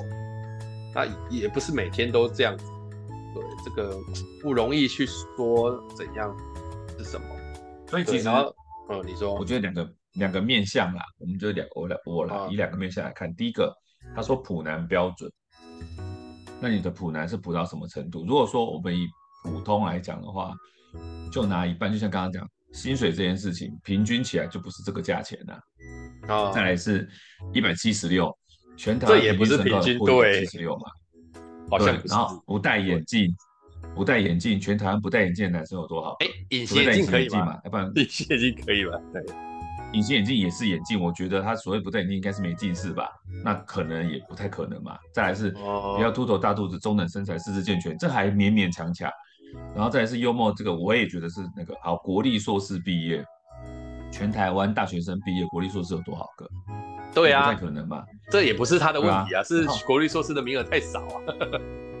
[0.94, 2.64] 那也不是每天都这样子。
[3.34, 3.98] 对，这个
[4.40, 6.34] 不容易去说怎样
[6.98, 7.26] 是什么。
[7.88, 8.28] 所以其实，
[8.88, 13.34] 嗯，你说，我觉得两个两个面向啦，我们就两我来我来以两个面向来看。
[13.34, 13.74] 第一个，
[14.16, 15.30] 他说普男标准，
[16.58, 18.24] 那你的普男是普到什么程度？
[18.24, 19.06] 如果说我们以
[19.44, 20.54] 普通来讲的话，
[21.30, 22.48] 就拿一半，就像刚刚讲。
[22.72, 25.52] 薪水这件事情平均起来就不是这个价钱呐、
[26.28, 27.08] 啊，哦，再来是
[27.52, 28.34] 一百七十六，
[28.76, 30.82] 全台也不是平均对，七十六嘛，
[31.70, 33.34] 好像然后不戴眼镜，
[33.94, 36.16] 不戴眼镜，全台湾不戴眼镜的男生有多好？
[36.20, 37.58] 哎，隐形眼镜可以吗？
[37.64, 38.98] 要不然 隐形眼镜可以吧？
[39.12, 39.22] 对，
[39.92, 43.10] 隐形眼镜也是眼镜，我觉得他所谓不戴眼镜应该是没近视吧？
[43.44, 44.96] 那可能也不太可能嘛。
[45.12, 49.10] 再来是比较秃头大肚子，中等身材，四肢健全，这还勉勉强强。
[49.74, 51.96] 然后再来是幽默，这个我也觉得是那个好。
[51.96, 53.24] 国立硕士毕业，
[54.10, 56.48] 全台湾大学生毕业，国立硕士有多少个？
[57.14, 58.04] 对啊，不太可能吧？
[58.30, 61.20] 这也不是他的问题啊，啊是国立硕士的名额太少啊。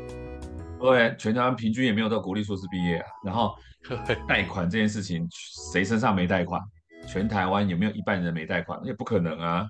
[0.80, 3.06] 对，全台湾平均也没有到国立硕士毕业啊。
[3.24, 3.54] 然后
[4.26, 5.26] 贷款这件事情，
[5.70, 6.60] 谁身上没贷款？
[7.06, 8.80] 全台湾有没有一半人没贷款？
[8.84, 9.66] 也不可能啊。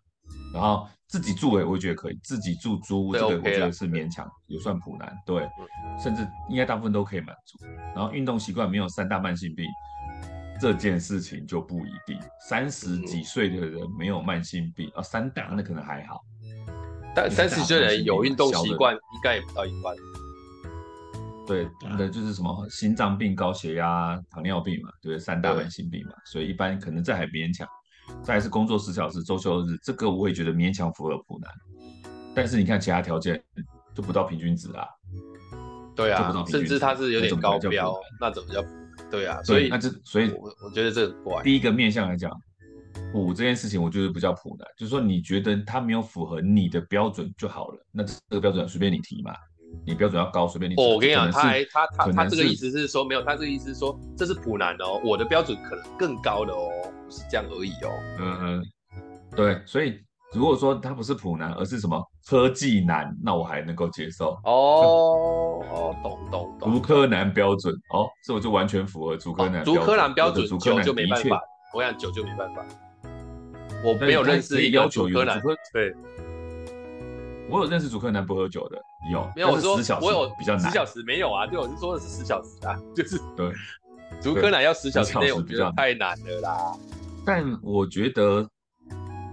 [0.52, 5.48] 然后自己住诶，我也觉得可以，自己住租屋这个我觉得是勉强，也算普男，对，
[6.02, 7.58] 甚至应该大部分都可以满足。
[7.94, 9.66] 然后运动习惯没有三大慢性病，
[10.60, 12.18] 这件事情就不一定。
[12.48, 16.20] 三十几岁的人没有慢性病啊，三大那可能还好。
[17.14, 19.94] 但三十岁的人有运动习惯，应该也不到一半。
[21.46, 27.68] 对，那就是什么心脏病、高血压、糖尿病嘛，对，三大慢性病嘛，所以一般可能这还勉强。
[28.22, 31.50] 再来是工作十小时、周休日，这个我也觉得勉强符合普男。
[32.34, 33.42] 但是你看其他条件
[33.94, 34.86] 就不到平均值啊。
[35.94, 38.64] 对啊，甚至他是有点高标，那怎么叫？
[39.10, 41.14] 对啊，所以那这所以我我觉得这。
[41.42, 42.30] 第一个面向来讲，
[43.12, 49.34] 普这件事情，我觉得不叫普男，就是说你觉得他没有符合你的标准就好了，那这个标准随便你提嘛。
[49.86, 50.74] 你标准要高，随便你。
[50.76, 56.68] 哦，我跟你讲，他还他他他这个意思是说没有，他这个意思是说这是普男哦，我的标准可能更高的哦，
[57.04, 57.90] 不是这样而已哦。
[58.18, 58.64] 嗯嗯，
[59.36, 59.98] 对，所以
[60.32, 64.38] 如果说他不是普男，而是什么科技男，那我还能够接受。
[64.44, 66.72] 哦哦，懂懂懂。
[66.72, 69.64] 竹科男标准哦，这我就完全符合竹科男。
[69.64, 71.40] 竹科男标准，九就没办法。
[71.74, 72.64] 我想九就没办法。
[73.84, 75.40] 我没有认识一个竹科男，
[75.72, 75.92] 对。
[77.52, 78.78] 我有认识主科男不喝酒的，
[79.12, 79.50] 有没有？
[79.50, 81.46] 我说我有比较难，十小时没有啊？
[81.46, 83.52] 对，我是说的是十小时啊，就是对。
[84.22, 86.72] 竹科男要十小时内，我觉得太难了啦。
[87.26, 88.48] 但我觉得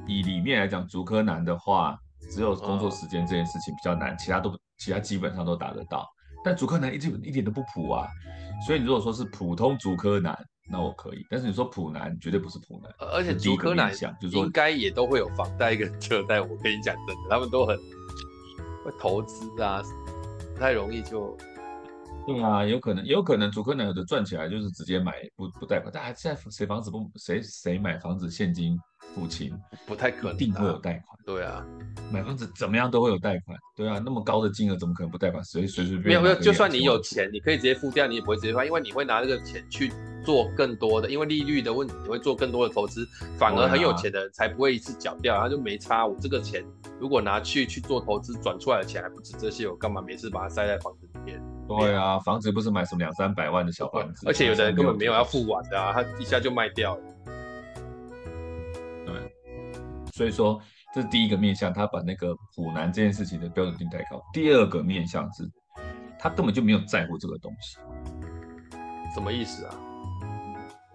[0.05, 1.97] 以里面来讲，竹科男的话，
[2.29, 6.05] 只有工作时间这件事情比较难，其他都其他基本上都达得到。
[6.43, 8.05] 但竹科男一点一点都不普啊，
[8.67, 10.37] 所以你如果说是普通竹科男，
[10.69, 11.25] 那我可以。
[11.29, 12.93] 但是你说普男，绝对不是普男。
[13.13, 13.93] 而且竹科男
[14.31, 16.41] 应该也都会有房贷跟车贷。
[16.41, 17.77] 我跟你讲真的，他们都很。
[18.97, 19.83] 投资啊，
[20.53, 21.35] 不太容易就，
[22.27, 28.77] 对啊，有可能，有可能，竹科男有的赚起来就是直接买不不贷款，但还现在谁房子不谁谁买房子现金
[29.15, 29.51] 付清，
[29.87, 31.17] 不太可能，一定会有贷款。
[31.25, 31.65] 对啊，
[32.11, 33.57] 买房子怎么样都会有贷款。
[33.75, 35.43] 对啊，那么高的金额怎么可能不贷款？
[35.43, 39.91] 随随随便没有没有，就算你有钱，你可以直接付掉，你也不会直接付，因为你会拿这个钱去
[40.23, 46.05] 做更多的，因为利率的问题，你会做更多的投资，反而很有钱的人才不会一次缴掉，然后就没差。
[46.05, 46.63] 我这个钱
[46.99, 51.41] 如果拿去去做投资，转出来的钱还不止这些，我干嘛每次把它塞在房子里面？
[51.77, 57.03] 对啊，房子不是买什么两三百万的小房子，而且有的人根本没有要付完的啊，他一下就卖掉了。
[59.05, 59.15] 对，
[60.13, 60.61] 所以说。
[60.91, 64.19] 这是第一个面向，他把那个普男这件事情的标准定太高。
[64.33, 65.47] 第二个面向是，
[66.17, 67.77] 他根本就没有在乎这个东西。
[69.13, 69.75] 什么意思啊？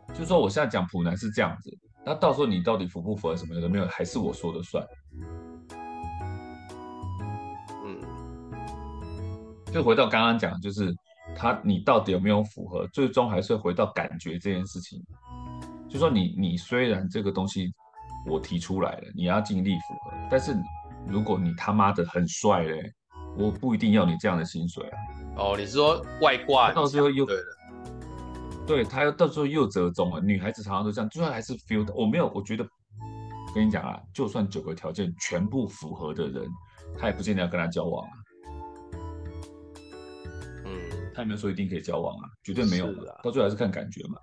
[0.09, 1.71] 就是说我现在讲普男是这样子，
[2.05, 4.85] 那到时候你到底符不符合什么的没有，还是我说的算。
[9.75, 10.95] 就回到刚刚讲，就是
[11.37, 15.03] 他你到底有没有符合，最终还是回到感觉这件事情。
[15.89, 17.71] 就说你你虽然这个东西。
[18.27, 20.11] 我提出来了，你要尽力符合。
[20.31, 20.57] 但是
[21.07, 22.91] 如果你他妈的很帅嘞，
[23.37, 24.97] 我不一定要你这样的薪水啊。
[25.37, 26.73] 哦，你是说外挂？
[26.73, 27.43] 到最后又对了，
[28.67, 30.23] 对他要到最后又折中了。
[30.23, 31.93] 女孩子常常都这样，最后还是 feel 的。
[31.93, 32.67] 我没有，我觉得
[33.55, 36.49] 跟你讲啊，就算九个条件全部符合的人，
[36.99, 38.13] 他也不见得要跟他交往啊。
[41.15, 43.21] 嗯，他也没有说一定可以交往啊，绝对没有的。
[43.23, 44.17] 到最后还是看感觉嘛。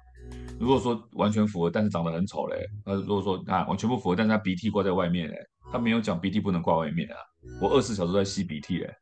[0.59, 5.35] 如果说完全符合，但是长得很丑嘞，那如果说啊完全不符合，但是他鼻涕挂在外面嘞，
[5.71, 7.15] 他没有讲鼻涕不能挂外面啊，
[7.61, 8.95] 我二十四小时都在吸鼻涕嘞，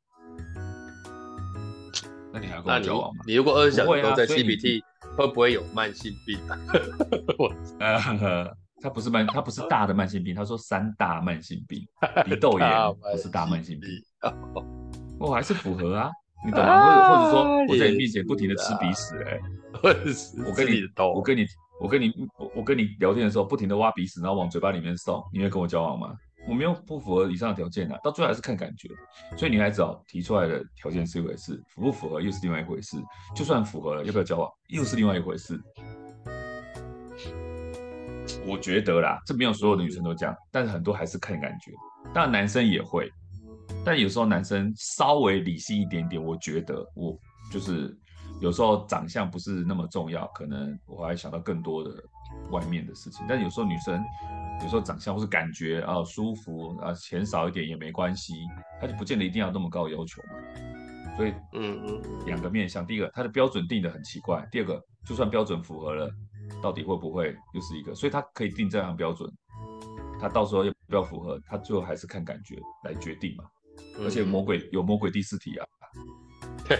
[2.31, 3.23] 那你还要跟我交往吗？
[3.25, 4.81] 你，你如果二十四小时都在吸鼻涕，
[5.17, 6.57] 会不会有慢性病啊？
[7.79, 11.85] 呃，他不是慢，他不是大的慢性病，他说三大慢性病，
[12.25, 13.89] 鼻窦炎不是大慢性病，
[15.19, 16.09] 我、 哦、还是符合啊，
[16.45, 17.07] 你懂吗？
[17.07, 19.39] 或或者说我在你面前不停的吃鼻屎哎。
[20.45, 20.81] 我跟你，
[21.15, 21.45] 我跟你，
[21.79, 22.13] 我跟你，
[22.55, 26.13] 我跟你聊天的时候，不停的挖鼻屎，然后往嘴巴里面送，你会跟我交往吗？
[26.47, 28.89] 我没有不符合以上的条件啊，到最后还是看感觉。
[29.37, 32.97] 所以女孩子哦，提出来的条件是一回事，符不符合又是另外一回事。
[33.35, 35.61] 就算符合了，要不要交往又是另外一回事。
[38.47, 41.71] 我觉得啦，这没有所有的女生都这样，但是很多还是看感觉。
[42.13, 43.11] 当然男生也会，
[43.85, 47.17] 但有时候男生稍微理性一点点，我觉得我
[47.51, 47.97] 就是。
[48.41, 51.91] 有时候长相不是那么重要，可能我还想到更多的
[52.51, 53.25] 外面的事情。
[53.27, 54.01] 但有时候女生
[54.61, 58.33] 有时候长相或是感觉啊舒服啊钱少一点也没关系，
[58.79, 61.17] 她就不见得一定要那么高要求嘛。
[61.17, 66.09] 所以嗯嗯，两个面向，第一个她的标准定得很奇怪，第二个就算标准符合了，
[66.61, 67.93] 到底会不会又是一个？
[67.93, 69.29] 所以她可以定这样标准，
[70.21, 72.55] 她到时候要不要符合，她最后还是看感觉
[72.85, 73.43] 来决定嘛。
[74.03, 75.65] 而且魔鬼有魔鬼第四题啊。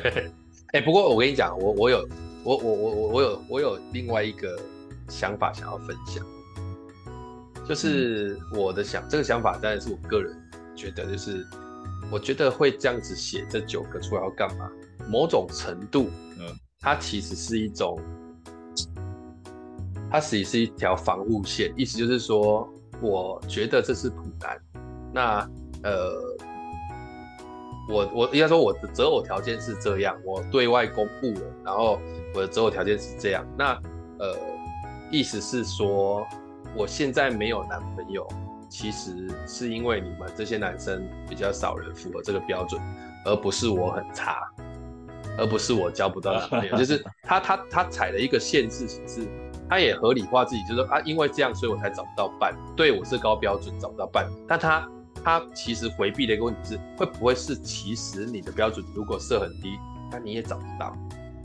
[0.71, 2.07] 哎、欸，不过我跟你讲，我我有
[2.43, 4.59] 我我我我我有我有另外一个
[5.07, 6.23] 想法想要分享。
[7.67, 10.35] 就是我的想、嗯、这个想法当然是我个人
[10.75, 11.43] 觉得，就是
[12.11, 14.69] 我觉得会这样子写这九个出来要干嘛？
[15.07, 17.99] 某种程度，嗯，它其实是一种，
[20.11, 24.61] 它其实是一条防护线，意思就是说，我觉得这是普男，
[25.11, 25.49] 那
[25.81, 26.28] 呃。
[27.89, 31.99] 我我应该说我的择偶条件是这样，我对外公布了，然后
[32.35, 33.43] 我的择偶条件是这样。
[33.57, 33.73] 那
[34.19, 34.37] 呃，
[35.09, 36.23] 意思是说，
[36.75, 38.27] 我现在没有男朋友，
[38.69, 42.79] 其实是因为你们这些男生比较少人符合这个标准，
[43.25, 44.47] 而不是我很差，
[45.39, 46.77] 而不是我交不到男朋友。
[46.77, 49.27] 就是 他他他踩了一个线，事情是，
[49.67, 52.53] 他也合理化自己，就是说啊，因为这样，所以我才找不到伴。
[52.75, 54.87] 对，我是高标准，找不到伴，但他。
[55.23, 59.77] 他其实回避的一个问题是，会不会是其实你的标准如果设很低，
[60.11, 60.95] 那你也找不到，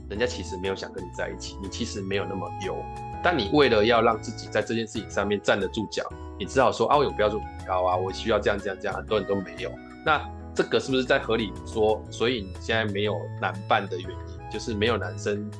[0.08, 2.76] 人家其实没有想跟你在一起，你其实没有那么优，
[3.22, 6.02] 但你为了要让自己在这件事情上面站得住脚，
[6.38, 9.70] 你只好说啊，我有标准很高啊，我需要这样这样这样，很多人都没有。
[10.06, 10.22] 那
[10.54, 15.50] 这个是不是在合理说，所以你现在没有男伴的原因，就是没有男生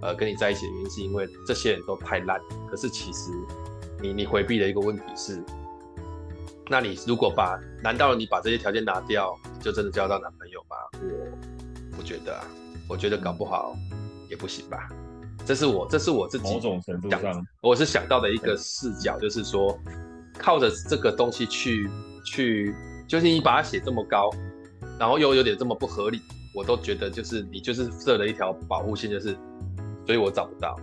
[0.00, 2.40] 呃跟你在一起的原因，是因为这些人都太烂。
[2.70, 3.30] 可是其实
[4.00, 5.42] 你你回避的一个问题是。
[6.66, 10.76] 那你如果把，难道你把这些条件拿掉，就真的交到男朋友吗？
[11.92, 12.44] 我不觉得啊，
[12.88, 13.76] 我觉得搞不好
[14.30, 14.88] 也不行吧。
[15.44, 19.78] 这是我，这是我自己某种程度上，我是想到的一个视角，就是说，
[20.38, 21.86] 靠着这个东西去
[22.24, 22.74] 去，
[23.06, 24.30] 就是你把它写这么高，
[24.98, 26.22] 然后又有点这么不合理，
[26.54, 29.36] 我都觉得就是你就是设了一条保护线，就是，
[30.06, 30.74] 所以我找不到，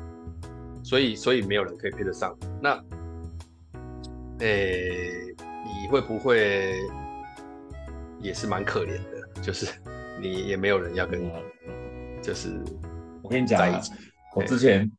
[0.84, 2.38] 所以所以没有人可以配得上。
[2.62, 2.80] 那，
[4.42, 5.36] 诶、欸。
[5.64, 6.76] 你会不会
[8.20, 9.42] 也是蛮可怜的？
[9.42, 9.68] 就是
[10.22, 11.32] 你也没有人要跟你，
[12.22, 12.62] 就是
[13.22, 13.82] 我跟你讲啊，
[14.36, 14.92] 我之前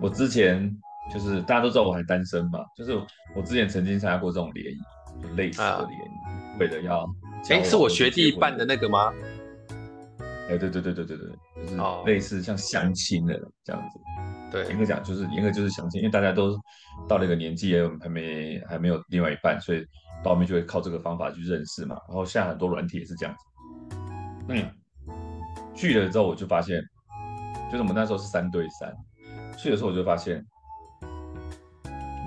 [0.00, 0.70] 我之前
[1.12, 2.92] 就是大家都知道我还单身嘛，就是
[3.34, 4.78] 我之前曾经参加过这种联谊，
[5.22, 7.08] 就类似的联谊，为了要
[7.50, 9.12] 哎，是我学弟办的那个吗？
[10.48, 13.98] 哎，对对对对对对，就是类似像相亲的这样子。
[14.50, 16.58] 对，严格讲就是严格就是相亲，因为大家都
[17.06, 19.84] 到了一个年纪，还没还没有另外一半，所以。
[20.20, 23.96] 到后面就会靠这个方法去认识嘛，然后现在很多软体也是这样子。
[24.48, 24.68] 嗯，
[25.76, 26.82] 去了之后我就发现，
[27.70, 28.92] 就是我们那时候是三对三，
[29.56, 30.44] 去的时候我就发现，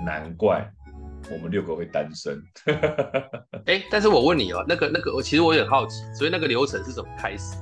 [0.06, 0.66] 难怪
[1.30, 2.42] 我们六个会单身。
[3.66, 7.56] 哎、欸，但是我问你哦，那个那个，我其实我有点好奇，所以那个流程是怎么开始？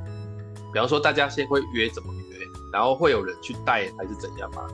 [0.72, 2.38] 比方说大家先会约怎么约，
[2.72, 4.66] 然后会有人去带还是怎样吗？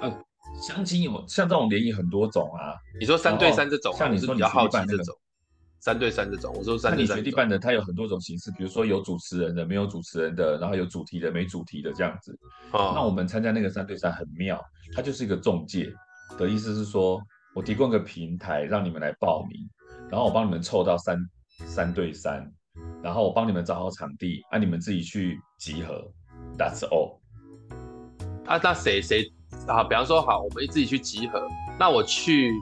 [0.00, 0.24] 嗯。
[0.60, 5.16] 相亲有像这种联谊很多种啊，你说三对三这种，像你说你学弟办这种，
[5.80, 7.16] 三对三这种，我说三对三。
[7.16, 12.38] 你学弟办的，它有很多种形式，比如说有主持人的，没有主持人的，然后有主题的，没主题的这样子。
[12.70, 12.92] 哦。
[12.94, 14.62] 那我们参加那个三对三很妙，
[14.94, 15.92] 它就是一个中介
[16.38, 17.20] 的意思是说，
[17.54, 19.58] 我提供一个平台让你们来报名，
[20.10, 21.18] 然后我帮你们凑到三
[21.66, 22.48] 三对三，
[23.02, 26.08] 然后我帮你们找好场地，让、啊、你们自己去集合。
[26.56, 27.18] That's all。
[28.46, 29.30] 啊，那谁谁？
[29.66, 31.46] 啊，比方说好，我们自己去集合。
[31.78, 32.52] 那我去，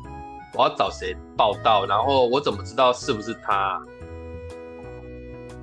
[0.55, 1.87] 我要找谁报道？
[1.87, 3.81] 然后我怎么知道是不是他？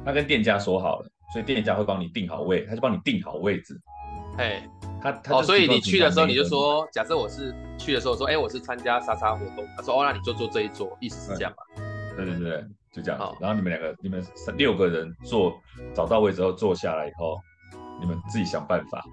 [0.06, 3.80] 他跟店家说好了，所以店家会帮你定好位，他就帮你定好位置。
[4.38, 4.68] 哎，
[5.02, 9.66] 他他哦，所以你去的时候你就说，假设我是去的时候说，哎，我是参加沙沙活动。
[9.76, 11.64] 他说哦，那你就坐这一桌，意思是这样吧？
[12.16, 12.66] 对对对，
[12.98, 13.20] 就这样。
[13.20, 14.26] 子，然后你们两个，你们
[14.58, 15.56] 六个人坐，
[15.94, 17.38] 找到位置后坐下来以后，
[18.02, 19.06] 你们自己想办法。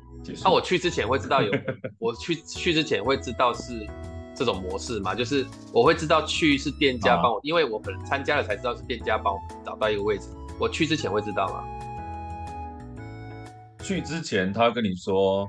[0.43, 1.53] 那、啊、我去之前会知道有，
[2.01, 3.87] 我去去之前会知道是
[4.35, 5.15] 这种模式吗？
[5.15, 10.31] 就是我会知道去是店家帮我，啊、因为我可能参加了才知道是店家帮我找到一个位置。
[10.59, 11.63] 我去之前会知道吗？
[13.83, 15.47] 去之前他会跟你说，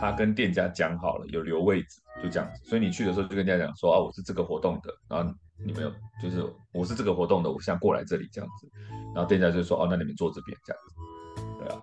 [0.00, 2.68] 他跟店家讲好了有留位置，就这样子。
[2.68, 5.32] 所以你去的时候就跟店家讲说啊，我是这个活动的，然后
[5.64, 5.92] 你们有
[6.22, 8.68] 就是我是这个活动的，我想过来这里这样子。
[9.14, 10.94] 然后店家就说哦，那你们坐这边这样子。
[11.58, 11.82] 对啊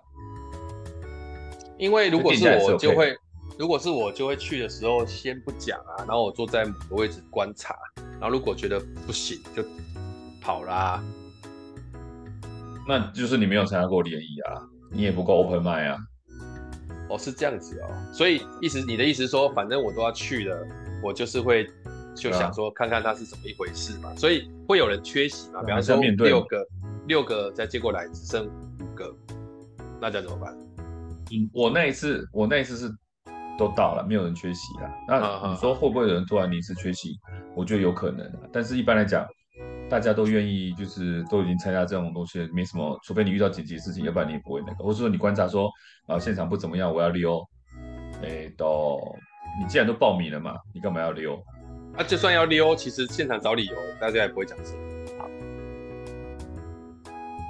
[1.78, 3.18] 因为如果是我就会，
[3.58, 7.76] 如果是我就会去的时候先不讲啊，然后我坐在某个位置观察，
[8.20, 9.64] 然后如果觉得不行就
[10.40, 11.04] 跑啦。
[12.88, 14.62] 那就是你没有参加过联谊啊，
[14.92, 15.98] 你也不够 open mind 啊。
[17.10, 20.68] 哦，是这样子哦，所以意思你的意思是说，反正我都要去了，
[21.04, 21.68] 我就是会
[22.16, 26.68] 就想说看看他是怎么一回事嘛，所以会有人缺席嘛，比方说六个
[27.08, 29.14] 六个再接过来只剩五个，
[30.00, 30.56] 那这样怎么办？
[31.52, 32.88] 我那一次，我那一次是
[33.58, 34.92] 都到了，没有人缺席啊。
[35.08, 37.18] 那你说会不会有人突然临时缺席？
[37.56, 38.40] 我觉得有可能啊。
[38.52, 39.26] 但是一般来讲，
[39.90, 43.00] 大家都愿意，就是都已经参加这种东西，没什么。
[43.04, 44.84] 除非你遇到紧急事情，要不然你也不会那个。
[44.84, 45.70] 或者说你观察说，
[46.08, 47.44] 啊，现场不怎么样，我要溜。
[48.22, 49.00] 哎，到，
[49.60, 51.42] 你既然都报名了嘛，你干嘛要溜？
[51.98, 54.80] 啊，就算要溜，其实现场找理由，大家也不会讲什么。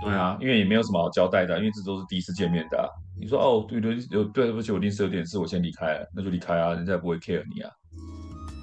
[0.03, 2.89] 对啊，因为也没有什么好交代的，因为这都是第一次见面的啊。
[3.17, 7.71] 你说哦，对对有对不起，我临时有点事，我先离开了，那就离开啊，人家也不会 care 你啊。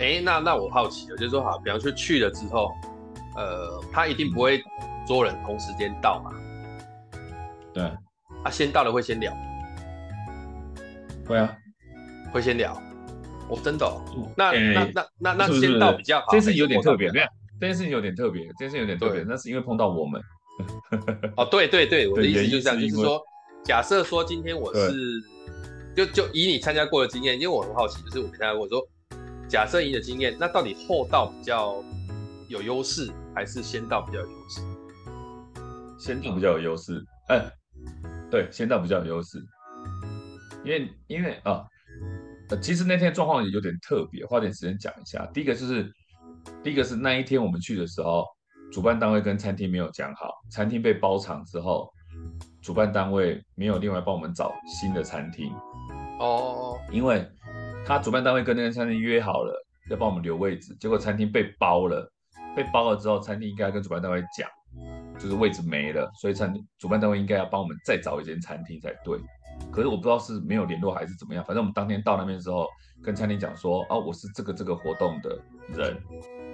[0.01, 2.71] 哎，那那我好奇了，就是说好，比方说去了之后，
[3.37, 4.63] 呃，他一定不会
[5.07, 6.31] 所有人同时间到嘛？
[7.73, 7.85] 对，
[8.45, 9.33] 啊，先到了会先聊。
[11.27, 11.57] 会啊，
[12.33, 12.79] 会先聊。
[13.51, 14.03] 哦，真的哦。
[14.17, 16.27] 嗯、那那那那那先到比较好。
[16.31, 20.21] 这件事有点特别，这件事情有点特别，这件事情有点特别，那是因为碰到我们。
[21.37, 23.21] 哦，对对对，我的意思就是这样，就是说，
[23.65, 24.93] 假设说今天我是，
[25.97, 28.87] 就就以你参加过的经验，因为我很好奇，就是我没参加过，说
[29.49, 31.83] 假设以你的经验，那到底后到比较
[32.49, 34.61] 有优势，还是先到比较有优势？
[35.99, 37.53] 先到比较有优势，哎、欸，
[38.31, 39.39] 对，先到比较有优势，
[40.65, 41.65] 因为因为啊，
[42.51, 45.25] 呃，其实那天状况也有点特别，花点时间讲一下。
[45.33, 45.91] 第一个就是，
[46.63, 48.25] 第一个是那一天我们去的时候。
[48.73, 51.91] 主办单位跟餐厅没有讲好，餐厅被包场之后，
[52.63, 55.53] 主办单位没有另外帮我们找新的餐厅。
[56.21, 57.29] 哦，因为
[57.85, 59.53] 他主办单位跟那个餐厅约好了
[59.91, 62.09] 要帮我们留位置，结果餐厅被包了，
[62.55, 64.49] 被包了之后，餐厅应该跟主办单位讲，
[65.19, 69.19] 就是位置没了，所以餐厅主办单位应该要帮我们再找一间餐厅才对。
[69.71, 72.67] 可是我不知道是没有联络还是怎么样，反正我们当天到那边之后，
[73.03, 75.39] 跟餐厅讲说，啊，我是这个这个活动的
[75.69, 75.97] 人。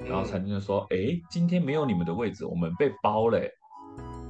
[0.05, 3.41] 然后餐厅就说：“哎，今天没有你们的位置，我们被包了。”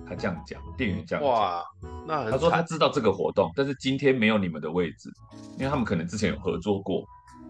[0.09, 1.33] 他这样讲，店员这样讲。
[1.33, 1.64] 哇，
[2.07, 2.31] 那。
[2.31, 5.11] 他说他知道这个活动，但是今天没有你们的位置，
[5.59, 7.05] 因为他们可能之前有合作过。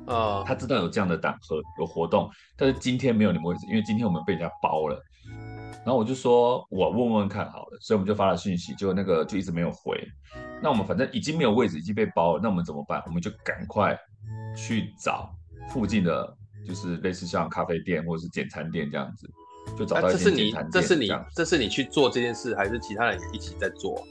[0.07, 4.99] 啊、uh，他知道有这样的档合有活动，但是今天没有你们位置，因为今天我们被人家包了。
[5.85, 9.99] 然后我就说：“我问问看好了。”所以我们就发了讯息，就那个就一直没有回。
[10.63, 13.03] 那我们反正已经没有位置，已经被包了，那我们怎么办？
[13.07, 13.99] 我们就赶快
[14.57, 15.31] 去找
[15.69, 16.37] 附近的。
[16.67, 19.31] 就是类似像咖啡店或者是简餐店这样子，
[19.79, 20.73] 就找到一间简餐店。
[20.73, 24.03] 这是你，这是你，这是你去做这件事，还是其他人一起在做？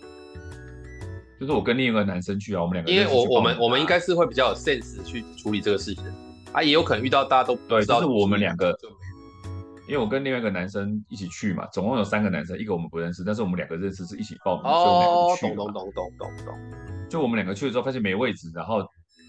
[1.37, 2.89] 就是我跟另一个男生去啊，我们两个。
[2.89, 6.05] 因为我我们我们应该是会比较有 sense 去处理这个事情
[6.53, 7.77] 啊，也有可能遇到大家都不知道。
[7.77, 8.71] 对，就是我们两个，
[9.87, 17.09] 因为我跟另外一个男生一起去嘛，总共有三个男生，一个我们不认识，但是我们两个认识，是一起报名，哦、所以我们两个去懂懂懂懂懂懂。
[17.09, 18.85] 就我们两个去了之后，发现没位置，然后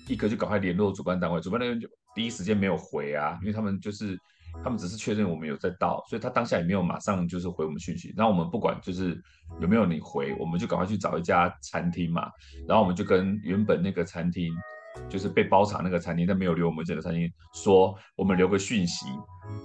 [0.08, 1.88] 立刻就赶快联络主办单位，主办单位就。
[2.14, 4.18] 第一时间没有回啊，因为他们就是
[4.64, 8.10] 他们只是确认我们有在到，所以他当下也没有马上就是回我们讯息。
[8.16, 9.22] 然后我们不管就是
[9.60, 12.30] 有没有你回，我们就赶快去找一家餐厅嘛。
[12.66, 14.50] 然后我们就跟原本那个餐厅，
[15.08, 19.06] 就是被包场那个餐厅，但没有留我们这个餐厅，说我们留个讯息，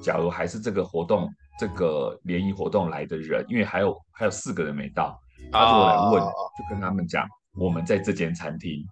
[0.02, 1.30] 假如还是这个活动
[1.60, 5.20] 这个联谊活动来的人，因为还有还有四个人没到，
[5.52, 8.86] 他说我来问，就跟他们讲我们在这间餐厅。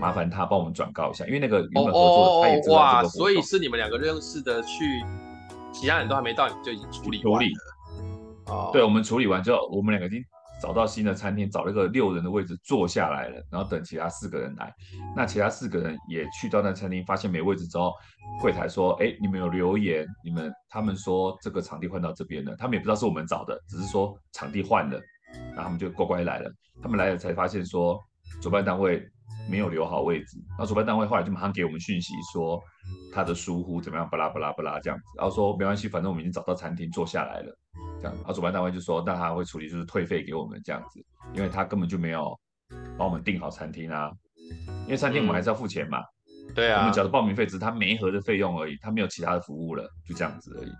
[0.00, 3.26] 麻烦他帮我们转告一下，因为那个原本合作的他也知道这个活动。
[3.26, 4.84] 哇，所以是你们两个认识的去，
[5.72, 7.38] 其他人都还没到，你们就已经处理完了。
[7.40, 7.52] 处理。
[8.46, 8.70] 哦。
[8.72, 10.22] 对，我们处理完之后，我们两个已经
[10.60, 14.72] 找到新的餐厅，找了一个六人的位置坐下来了，然后等其他四个人来。
[15.16, 17.92] 那其他四个人也去到那餐厅，发现没位置之后，
[18.40, 25.00] 柜台说：“哎，你们有留言，你们他们说这个场地换到这边了，他们也不知道是我们找的，只是说场地换了，
[25.54, 26.50] 然后他们就乖乖来了。
[26.82, 27.98] 他们来了才发现说，
[28.40, 29.06] 主办单位。”
[29.50, 32.62] 没有留好位置，然后主办单位后来就马上给我们讯息说
[33.14, 37.58] 他的疏忽怎么样，巴拉巴拉巴拉这样子，然后说没关系，反正我们已经找到餐厅坐下来了，
[38.00, 42.38] 这样，然后主办单位就说那他会处理就是退费给我们这样子，因为他根本就没有
[42.96, 44.10] 帮我们订好餐厅啊，
[44.84, 50.72] 因为餐厅我们还是要付钱嘛，嗯、对啊，我们缴的报名费只是他每一盒的费用而已，他没有其他的服务了，就这样子而已。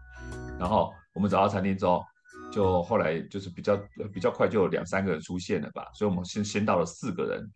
[0.58, 2.04] 然后我们找到餐厅之后，
[2.52, 3.76] 就后来就是比较
[4.12, 7.48] 比较快就有两三个人出现了吧，所以我们先先到了四个人。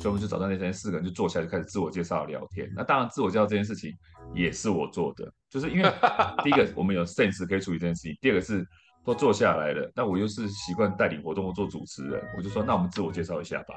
[0.00, 2.66] 所以我们就找到那天四个人就坐下来就开始自我介绍聊天。
[2.74, 3.92] 那当然自我介绍这件事情
[4.34, 5.92] 也是我做的，就是因为
[6.42, 8.66] 第一个我们有 sense 可以处理这件事情，第二个是
[9.04, 13.74] 都坐下来了，那我又是习惯带领活动或做主持人，我就说那我们自我介绍一下吧，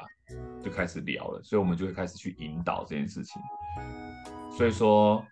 [0.61, 1.41] 就开始聊了。
[1.43, 3.41] 所以我们就会开始去引导这件事情。
[4.55, 5.23] 所以说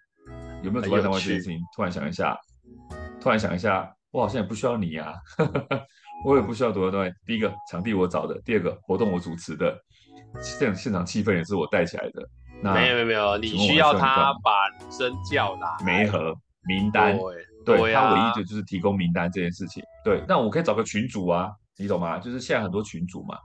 [0.64, 1.60] 有没有主办单位这件事情？
[1.76, 2.38] 突然想一下，
[3.20, 5.14] 突然想一下，我好像也不需要你呀，
[6.26, 7.14] 我也不需要主办单位。
[7.26, 9.78] 第一个场地我找的，第二个活动我主持的。
[10.42, 12.28] 现现场气氛也是我带起来的。
[12.64, 16.34] 那没有没有没有，你需要他把女生叫来，媒合
[16.64, 19.84] 名单，对，对、啊、他唯一的就是提供名单这件事情。
[20.04, 22.18] 对，那我可以找个群主啊，你懂吗？
[22.20, 23.38] 就是现在很多群主嘛，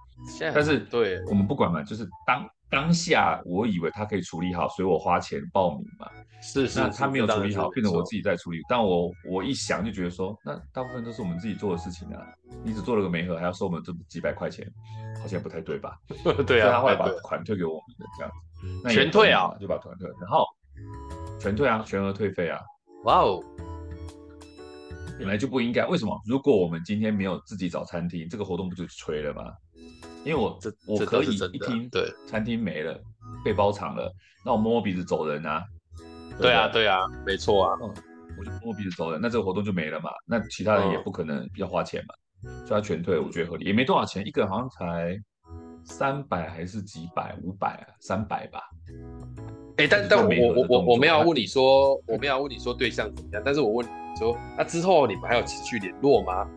[0.55, 6.09] 但是对我们不管嘛，就是当当下我以为他可以处理好，所以我花钱报名嘛。
[6.43, 8.61] 是是，那他没有处理好，变成我自己在处理。
[8.69, 12.23] 但我我一想就觉得说，那大部分都是我们自己做的事情啊，
[12.63, 14.67] 你只做了个媒合，还要收我们这几百块钱。
[15.19, 15.99] 好像不太对吧？
[16.47, 18.31] 对啊，他后来把款退给我们的这样
[18.85, 20.45] 子，全退啊，就把团退，然后
[21.41, 22.61] 全退啊，全额退费啊。
[23.05, 23.43] 哇哦，
[25.19, 25.87] 本来就不应该。
[25.87, 26.21] 为什么？
[26.27, 29.53] 如果我们今天没有自己找餐厅，这个活动不就吹了吗？
[30.25, 32.99] 因为我这我可以一听对餐厅没了，
[33.45, 34.13] 被包场了，
[34.45, 35.63] 那我摸摸鼻子走人啊。
[36.39, 37.89] 对啊，对啊，没错啊，嗯，
[38.39, 40.11] 我就摸摸鼻子走人，那这个活动就没了嘛。
[40.27, 42.15] 那其他人也不可能要花钱嘛，
[42.45, 45.17] 嗯、所以他全退，我觉得合理，也没多少钱，一个人好像才
[45.85, 48.61] 三百还是几百，五百啊，三百吧。
[49.79, 56.49] 哎、欸，但但我我我我没有问你说，我没有问你说对象怎么样，但是我问你说，那之后你们还有持续联络吗？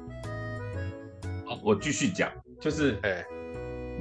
[1.46, 3.10] 好，我继续讲，就是哎。
[3.10, 3.26] 欸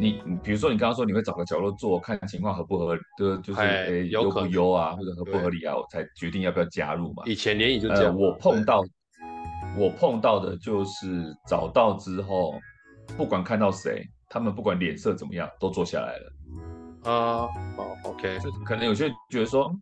[0.01, 7.25] 你你比如说你刚刚说你会找个角落坐，看情况合不合，就就是诶优不优啊，或者合不合理啊，我才决定要不要加入嘛。
[7.27, 8.05] 以前联谊就这样。
[8.05, 8.85] 呃，我碰到
[9.77, 12.55] 我碰到的就是找到之后，
[13.17, 16.33] 不管看到谁，他们不管脸色怎么样，都坐下来了。
[17.09, 19.73] 啊，哦，OK，就可能有些人觉得说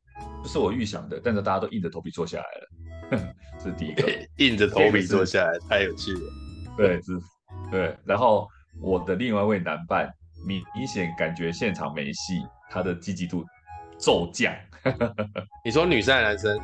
[0.42, 3.34] 不是我预想的，但是大家都硬着头皮坐下来了。
[3.58, 4.10] 这是第一个，
[4.44, 6.20] 硬着头皮坐下来，太有趣了。
[6.76, 7.18] 对，是，
[7.70, 8.48] 对，然后。
[8.82, 10.06] 我的另外一位男伴
[10.46, 13.42] 明明显感觉现场没戏，他的积极度
[13.96, 14.54] 骤降。
[15.64, 16.60] 你说女生还是男生？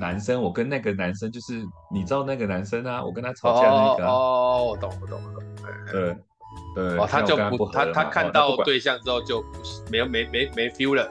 [0.00, 1.62] 男生，我跟那个男生就是，
[1.92, 4.10] 你知道那个男生啊，我跟他吵架那个、啊。
[4.10, 5.44] 哦，我懂，我懂，我懂。
[5.92, 6.16] 对
[6.74, 9.44] 对，哦，他就不，不他他看到对象之后就
[9.90, 11.10] 没有没没没 feel 了。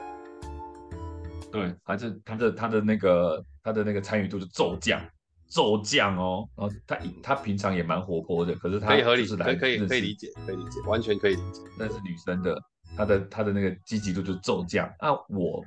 [1.50, 5.00] 对，反正他的他的那个他的那个参与度就骤降。
[5.48, 11.60] 骤降哦，然后他他平常也蛮活泼的，可是他可以合理，可以可以可以理解，可以理解，完全可以理解。
[11.78, 12.58] 那是女生的，
[12.96, 14.90] 她的她的那个积极度就骤降。
[14.98, 15.62] 那我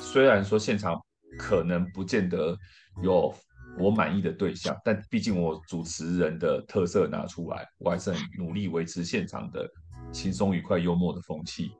[0.00, 1.00] 虽然说现场
[1.38, 2.58] 可能不见得
[3.00, 3.32] 有
[3.78, 9.68] 我满意的对象，但毕竟我主持人的特色拿出来，我还是很努力维持现场的
[10.12, 11.72] 轻松愉快、幽默的风气。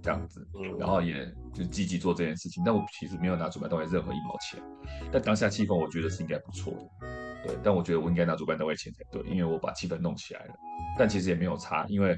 [0.00, 0.46] 这样子，
[0.78, 4.62] 然后也就积极做这件事情，但我其实没有拿主办单位任何一毛钱，
[5.10, 10.54] 但当下气氛我觉得是应该不错的，对，但我觉得我应该拿主办单位钱才对，因为我把气氛弄起来了，
[10.96, 12.16] 但其实也没有差，因为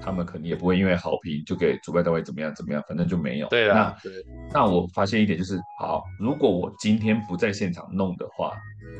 [0.00, 3.48] 他们肯定也不会因为好评就给主办单位怎么样怎么样，反正就没有。
[3.48, 4.10] 对啊，那，
[4.52, 8.52] 那我发现一点就是，好，如果我今天不在现场弄的话，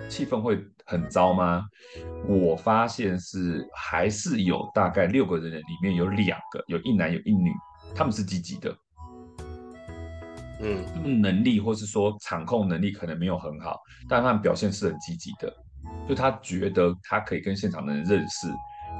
[0.09, 1.65] 气氛会很糟吗？
[2.27, 7.53] 我发现是还是有大概六个人里面有两个，有一男有一女。
[7.95, 8.77] 他们是积极的，
[10.61, 15.51] 嗯，他们能力或是说场控能力可能没有很好，但他们表现是很积极的。
[16.07, 18.47] 就他觉得他可以跟现场的人认识，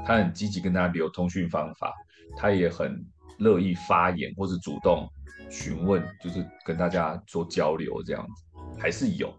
[0.05, 1.93] 他很积极跟大家留通讯方法，
[2.37, 3.05] 他也很
[3.37, 5.07] 乐意发言或是主动
[5.49, 8.43] 询问，就是跟大家做交流这样子，
[8.79, 9.33] 还是有。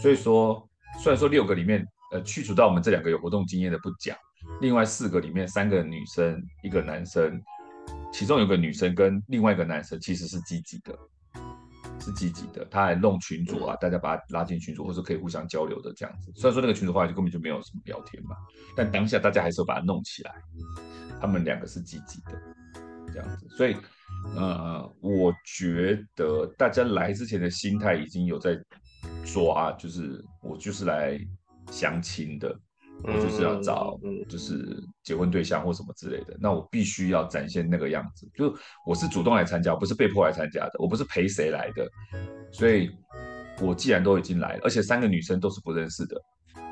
[0.00, 0.66] 所以说，
[0.98, 4.16] 虽然说六个里面，呃，去除到我们这两个有活动经验的不讲，
[4.60, 7.40] 另外四个里面三个女生，一个男生。
[8.12, 10.92] 其中有个女生跟另外一个男生其实是积极的，
[12.00, 16.32] 是积极的，他还弄群组啊，大家把他拉进群组，或者可以互相交流的这样子。
[16.34, 18.36] 虽然说那个群组后来就根本就没有什么聊天嘛，
[18.74, 20.32] 但当下大家还是要把它弄起来。
[21.20, 22.32] 他们两个是积极的，
[23.12, 23.46] 这样子。
[23.50, 23.76] 所以，
[24.34, 28.58] 呃，我觉得大家来之前的心态已经有在
[29.24, 31.20] 抓，就是我就是来
[31.70, 32.58] 相亲的。
[33.02, 33.98] 我就是要找，
[34.28, 38.28] 就是结婚对象或什么之类的，那我必须要展现那个样子。
[38.34, 38.54] 就
[38.86, 41.88] 我是主动来参加，我不是被迫来参加的，我不是陪谁来的。
[42.52, 42.90] 所以，
[43.60, 46.20] 我既然都已经来了，而且三个女生都是不认识的，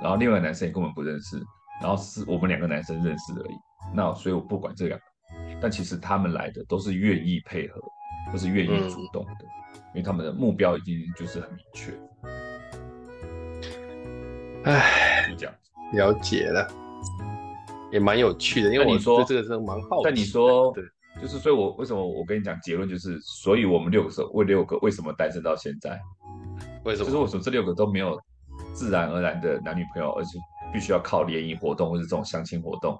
[0.03, 1.43] 然后另外男生也根本不认识，
[1.81, 3.55] 然后是我们两个男生认识而已。
[3.95, 5.05] 那所以我不管这两个，
[5.61, 7.81] 但其实他们来的都是愿意配合，
[8.33, 9.45] 都是愿意主动的，
[9.95, 11.93] 因为他们的目标已经就是很明确。
[14.65, 15.55] 唉，就这样。
[15.93, 16.69] 了解了，
[17.91, 20.03] 也蛮有趣的，因为你说这个是蛮好奇。
[20.05, 20.85] 但你说，对，
[21.21, 25.99] 就是所以，我为什么我跟你讲结论就是，所以我们六个时候为六个为什么单身到现在？
[26.85, 27.07] 为什么？
[27.07, 28.21] 就是为什么这六个都没有
[28.75, 30.39] 自然而然的男女朋友，而且
[30.73, 32.99] 必须要靠联谊活动或者这种相亲活动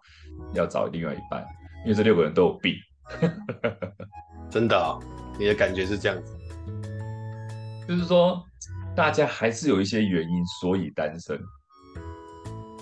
[0.55, 1.47] 要找另外一半？
[1.85, 2.75] 因为这六个人都有病。
[4.51, 4.99] 真的啊？
[5.39, 6.37] 你的感觉是这样子？
[7.87, 8.43] 就是说，
[8.97, 11.39] 大家还是有一些原因，所以单身。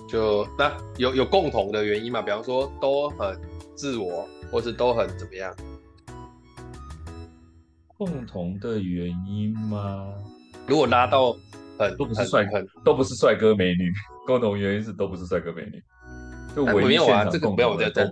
[0.09, 2.23] 就那有有共同的原因嘛？
[2.23, 3.39] 比方说都很
[3.75, 5.55] 自我，或是都很怎么样？
[7.99, 10.13] 共同的原因吗？
[10.67, 11.37] 如果拉到
[11.79, 13.93] 很都不是帅很都不是帅哥美女，
[14.27, 15.83] 共同原因是都不是帅哥美女。
[16.55, 18.11] 就没有啊，这个没有在在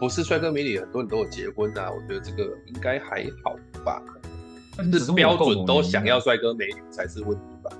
[0.00, 1.90] 不是帅哥美女，很多人都有结婚啊。
[1.90, 4.02] 我觉得这个应该还好吧？
[4.76, 7.70] 但是标准都想要帅哥美女才是问题吧？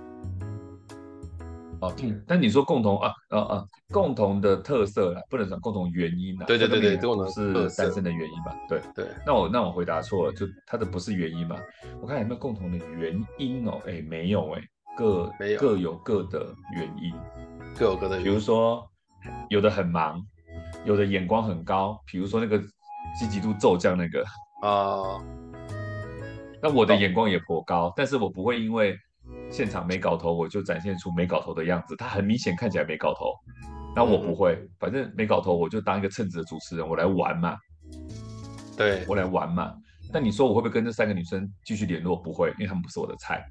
[1.80, 6.46] 哦，嗯，但你说共同啊啊啊，共同的特色啦，不能讲共同原因啦。
[6.46, 8.56] 对对对对，共同是单身的原因吧？
[8.68, 9.06] 对对。
[9.26, 11.56] 那我那我回答错了，就他的不是原因嘛？
[12.00, 13.80] 我看有没有共同的原因哦？
[13.86, 14.62] 哎，没有哎，
[14.96, 17.12] 各各有各的原因，
[17.78, 18.24] 各有各的原因。
[18.24, 18.88] 比如说，
[19.50, 20.20] 有的很忙，
[20.86, 22.58] 有的眼光很高，比如说那个
[23.18, 24.24] 积极度骤降那个
[24.62, 25.22] 啊。
[26.62, 28.98] 那我的眼光也颇高，但是我不会因为。
[29.56, 31.96] 现场没搞头，我就展现出没搞头的样子。
[31.96, 33.32] 他很明显看起来没搞头，
[33.94, 37.56] 那我不会，反正没搞头，我就当一个称职的主持人，我来玩嘛。
[38.76, 39.74] 对，我来玩嘛。
[40.12, 42.14] 那你说我会不会跟这三个女生继续联络？
[42.14, 43.42] 不会，因为她们不是我的菜。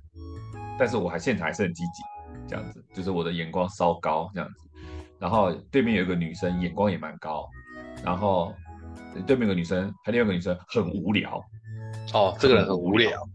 [0.78, 2.04] 但是我还现场还是很积极，
[2.48, 4.70] 这样子，就是我的眼光稍高这样子。
[5.18, 7.50] 然后对面有一个女生眼光也蛮高，
[8.04, 8.54] 然后
[9.26, 11.44] 对面有个女生，还另外一个女生很无聊。
[12.14, 13.28] 哦，这个人很无聊。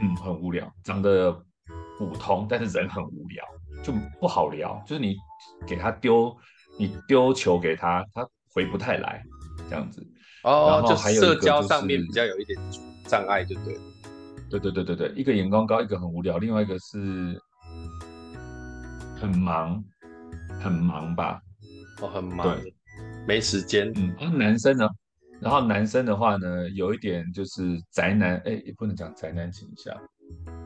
[0.00, 1.32] 嗯，很无聊，长得
[1.98, 3.44] 普通，但是人很无聊，
[3.82, 4.82] 就不好聊。
[4.86, 5.16] 就是你
[5.66, 6.34] 给他丢，
[6.78, 9.22] 你丢球给他，他回不太来，
[9.68, 10.06] 这样子。
[10.42, 12.58] 哦，就社交上面比较有一点
[13.04, 13.78] 障碍，对不对。
[14.50, 17.40] 对对对对对，一个眼光高，一个很无聊，另外一个是
[19.20, 19.84] 很忙，
[20.60, 21.40] 很忙吧？
[22.00, 22.74] 哦，很忙，对，
[23.28, 23.92] 没时间。
[23.94, 24.88] 嗯，那男生呢？
[25.40, 29.96] 然后男生的话呢，有一点就是宅男，哎，也不能讲宅男倾向，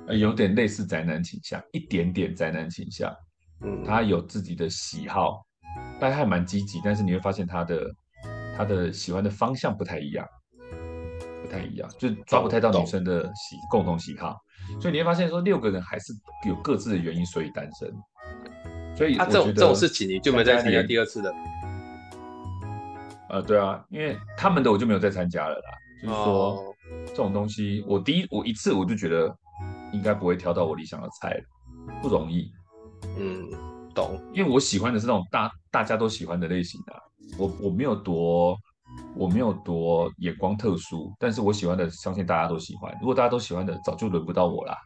[0.09, 3.15] 呃，有点类似宅男倾向，一点点宅男倾向。
[3.63, 5.47] 嗯，他有自己的喜好，
[6.01, 7.95] 但他还蛮积极，但是你会发现他的
[8.57, 10.27] 他的喜欢的方向不太一样，
[11.41, 14.37] 不太一样，就抓不太到女生的喜共同喜好。
[14.81, 16.13] 所以你会发现说，六个人还是
[16.49, 17.89] 有各自的原因，所以单身。
[18.97, 21.33] 所以他、啊、这种这种事情，你就没再参加第二次的。
[23.31, 25.71] 呃，对啊，因为他们的我就没有再参加了啦。
[26.03, 26.75] 就是说，哦、
[27.07, 29.35] 这种东西，我第一我一次我就觉得
[29.93, 31.45] 应该不会挑到我理想的菜了，
[32.03, 32.51] 不容易。
[33.19, 33.49] 嗯，
[33.95, 34.21] 懂。
[34.35, 37.01] 因为我喜欢的是那种大大家都喜欢的类型的、啊。
[37.39, 38.57] 我我没有多
[39.17, 42.95] 我没有多眼光特殊，但是我喜欢的相信大家都喜欢。
[43.01, 44.77] 如果大家都喜欢的，早就轮不到我啦。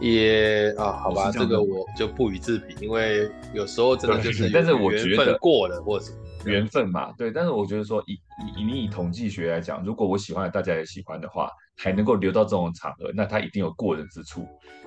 [0.00, 6.06] 也啊，好吧，这，这个我就不予置评，因为有时候真的就是但是我觉得过了或者。
[6.44, 14.46] 缘分嘛，对，但是我觉得说以以以你以统计学来讲，如果我喜欢的大家也喜欢的话，还能够留到这种场合，那他一定有过人之处。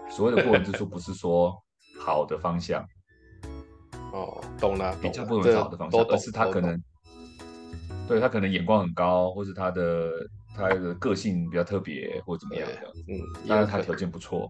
[0.10, 1.54] 所谓的过人之处，不是说
[2.00, 2.84] 好的方向。
[4.14, 6.82] 哦，懂了，比较不能是好的方向，而是他可能，
[8.08, 10.10] 对他可能眼光很高，或是他的
[10.56, 12.94] 他的个性比较特别，或怎么样的。
[13.10, 14.50] 嗯，当然他条件不错，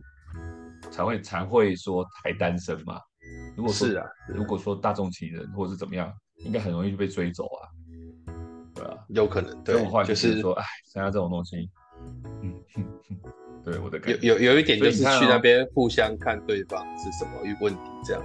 [0.92, 3.00] 才会才会说还单身嘛。
[3.58, 6.14] 如果是啊，如果说大众情人或者是怎么样。
[6.44, 7.70] 应该很容易就被追走啊，
[8.74, 9.64] 对啊，有可能。
[9.64, 11.70] 对，就是说，哎，参加这种东西，
[12.42, 13.16] 嗯，哼 哼
[13.64, 17.32] 对，我的感觉有有有一点就是去那边互相看对方是什么
[17.62, 18.24] 问题这样。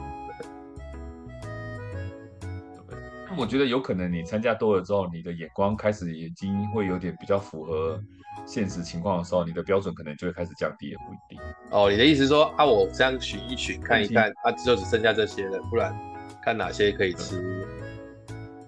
[3.29, 8.01] 那我觉得有可能你参加多了之后，你的眼光开始已经会有点比较符合
[8.47, 11.38] 现实情况的时候，你的标准可能就会开始降低，也不一定。
[11.70, 15.94] 哦，你的意思说啊，我这样选一选看一看，啊，就只剩下这些了，不然
[16.42, 17.66] 看哪些可以吃。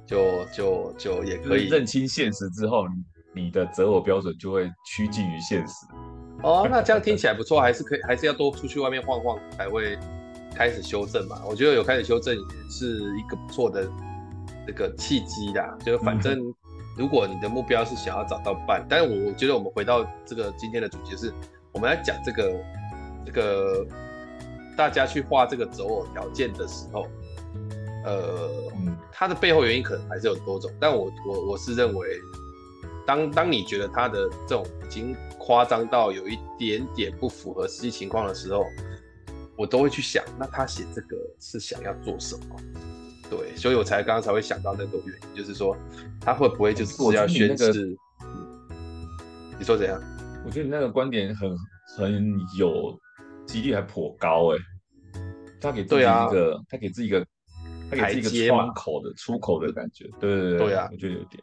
[0.05, 2.87] 就就就也可以认清现实之后，
[3.35, 5.75] 你的择偶标准就会趋近于现实。
[6.43, 9.99] 哦，那这样听起来不错，还是可以，还是要多出去外面晃晃才会
[10.55, 11.43] 开始修正嘛。
[11.47, 13.87] 我觉得有开始修正也是一个不错的
[14.67, 15.77] 这个契机啦。
[15.85, 16.41] 就是反正
[16.99, 21.33] 如果你的目标是想要找到伴，但是我觉得我们回到这个今天的主题是，
[21.73, 22.61] 我们来讲这个
[23.25, 23.87] 这个
[24.77, 27.07] 大家去画这个择偶条件的时候。
[28.05, 28.49] 呃，
[29.13, 32.09] 它的背后原因可能还是有多种，但我我我是认为，
[33.07, 38.65] 当当你觉得他的这种已经夸张到有一点点不符合实际情况的时候，
[39.57, 42.57] 我都会去想，那他写这个是想要做什么？
[43.31, 45.77] 对，所以我才刚刚才会想到那个原因，就是说
[46.21, 47.97] 他会不会就是要宣誓？
[49.59, 50.01] 你，说怎样？
[50.45, 51.57] 我觉得你那个观点很
[51.97, 52.99] 很有
[53.47, 54.59] 几率还颇高哎，
[55.61, 57.27] 他给自己一个，啊、他给自己一个。
[57.91, 61.43] 他给自己一个窗口的出口的感觉，对对对，对啊，我觉得有点，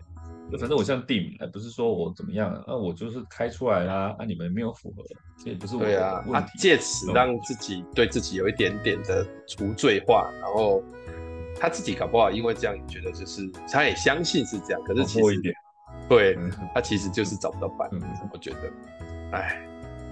[0.60, 5.04] 反正我像地名，不是说我怎么样，那、啊、我就是开出来啦，啊，你们没有符合，
[5.44, 5.82] 这也不是我。
[5.82, 10.84] 对啊，他借此让自己对自己有一点点的除罪化，然后
[11.60, 15.42] 他自己搞不好因为这样，觉得就是他也相信是这样，可是其实
[16.10, 16.38] 对，
[16.74, 17.90] 他其实就是找不到伴，
[18.32, 18.58] 我觉得，
[19.32, 19.60] 哎，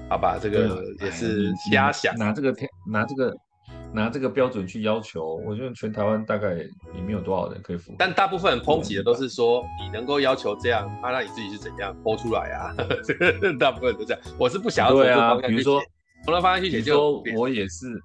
[0.10, 3.36] 好吧，这个也是瞎想，拿这个天，拿这个。
[3.94, 6.56] 拿这个标准去要求，我觉得全台湾大概
[6.96, 7.96] 也没有多少人可以符合。
[8.00, 12.74] 但大部分人抨击的都是说，你能够要求这样，啊，那你自己是怎样剖出来啊？
[13.06, 14.22] 这 个大部分人都这样。
[14.40, 15.64] 我是不想要从这方向去写，
[16.26, 17.22] 从那方向去写就。
[17.22, 18.02] 比如说我也是，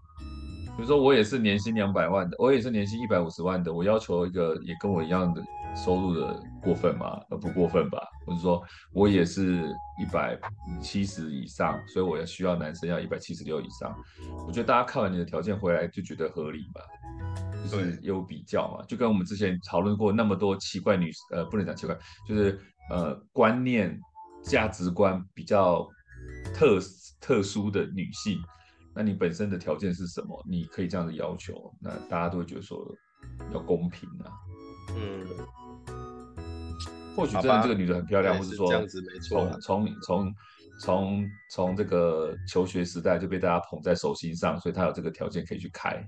[0.79, 5.43] 比如说我也是年薪两百万的，我也是年薪一百五十万的，我要求一个也跟我一样的
[5.75, 7.21] 收入的过分吗？
[7.31, 7.99] 呃，不过分吧？
[8.25, 8.63] 或者说
[8.93, 9.65] 我也是
[10.01, 10.39] 一百
[10.81, 13.93] 七十以上，所以我也需要男生要一百七十六以上。
[14.47, 16.81] 我觉得大家看完你的条件回来就觉得合理吧，
[17.69, 22.57] 就是有比较嘛，就跟我们之前讨论过那么多奇怪女，呃，不能讲奇怪，就是
[22.89, 24.01] 呃观念
[24.45, 25.85] 价值观比较
[26.55, 26.79] 特
[27.21, 28.39] 特殊的女性。
[28.99, 30.45] 那你本身的条件是什么？
[30.45, 32.85] 你可以这样子要求，那大家都会觉得说
[33.55, 34.27] 要公平啊。
[34.97, 35.25] 嗯，
[37.15, 39.49] 或许真的这个女的很漂亮，或者说这样子没错。
[39.61, 40.35] 从从从
[40.81, 46.05] 从从这个求学时代就被大家捧在手心上，所以她有这个条件可以去开，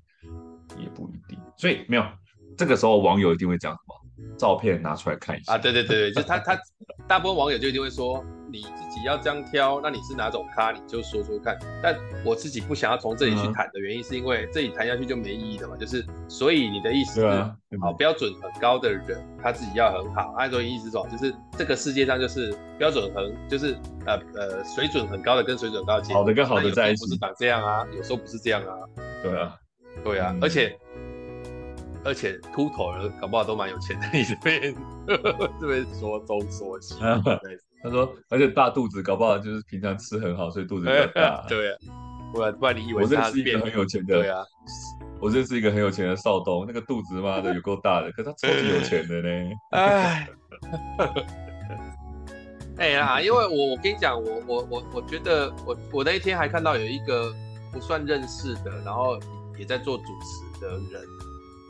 [0.77, 1.39] 也不一定。
[1.57, 2.05] 所以没有
[2.59, 4.35] 这个时候网友一定会讲什么？
[4.37, 5.59] 照片拿出来看一下啊！
[5.59, 6.59] 对对对对，就他他
[7.07, 8.21] 大部分网友就一定会说。
[8.53, 10.73] 你自己要这样挑，那你是哪种咖？
[10.73, 11.59] 你就说说看。
[11.83, 15.77] 但我自己不想要从这里去谈的原因，是因为这里谈下去就没意义了嘛。
[15.77, 20.35] 就是，所以你的意思是，啊，好标准很高的人，他自己要很好。
[20.37, 23.77] 按照意思说，就是这个世界上就是标准很，就是
[24.07, 28.75] 呃呃水准很高的跟水准高的，好的跟好的在一起，不是长这样啊，有时候不是这样啊。
[29.23, 29.57] 对啊，
[30.03, 30.77] 对啊，而且
[32.05, 34.75] 而且秃头的搞不好都蛮有钱的，你这边
[35.61, 36.95] 这边说东说西。
[37.83, 41.43] 他说，而且大肚子，搞不好就是平常吃很好，所以肚子比较大。
[41.49, 41.79] 对啊，
[42.31, 44.19] 不然不然你以为我认识一个很有钱的？
[44.19, 44.45] 对啊，
[45.19, 49.51] 我认识一个很有钱的少东，那个肚子妈的有够大的，可是他超级有钱的呢。
[49.71, 50.29] 哎，
[52.77, 57.35] 哎呀，因为我我跟你讲，我我我我觉得我我那一天还看到有一个
[57.73, 59.19] 不算认识的，然后
[59.59, 61.03] 也在做主持的人，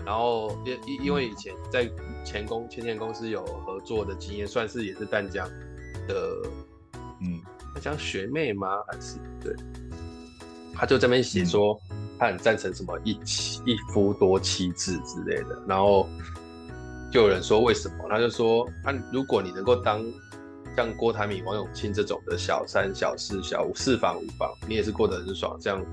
[0.05, 1.91] 然后因因因为以前在
[2.25, 5.49] 前公前前公司有合作的经验，算是也是淡江。
[6.09, 6.37] 的，
[7.21, 7.41] 嗯，
[7.75, 8.67] 他讲学妹吗？
[8.89, 9.55] 还是对？
[10.75, 11.79] 他就这边写说，
[12.19, 15.63] 他很赞成什么一妻一夫多妻制之类的。
[15.69, 16.09] 然后
[17.13, 18.07] 就有人说为什么？
[18.09, 20.03] 他就说，那、啊、如果你能够当
[20.77, 25.57] 像郭台铭、王永庆这种的小三、小四、小五、四房五房，你也是过得很爽。
[25.61, 25.85] 这样，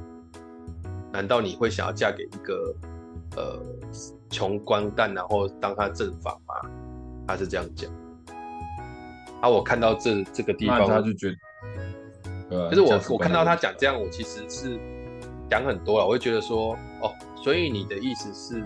[1.11, 2.75] 难道你会想要嫁给一个
[3.35, 3.59] 呃
[4.29, 6.55] 穷光蛋，然后当他正房嘛？
[7.27, 7.91] 他是这样讲。
[9.41, 11.37] 啊，我看到这这个地方，他就觉得，
[12.49, 14.79] 呃，就是我我看到他讲这样，我其实是
[15.49, 16.05] 讲很多了。
[16.05, 18.63] 我会觉得说，哦，所以你的意思是，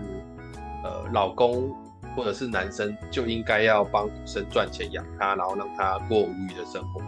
[0.82, 1.74] 呃，老公
[2.16, 7.00] 或者是男生就应该要帮女生赚钱养她，然后让她过无语的生活。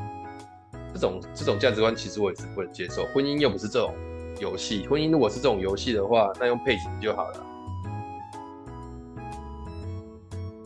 [0.93, 3.05] 这种这种价值观，其实我也是不能接受。
[3.15, 3.95] 婚姻又不是这种
[4.41, 7.47] 游戏，婚姻如果是这种游戏的话，那用配型就好了。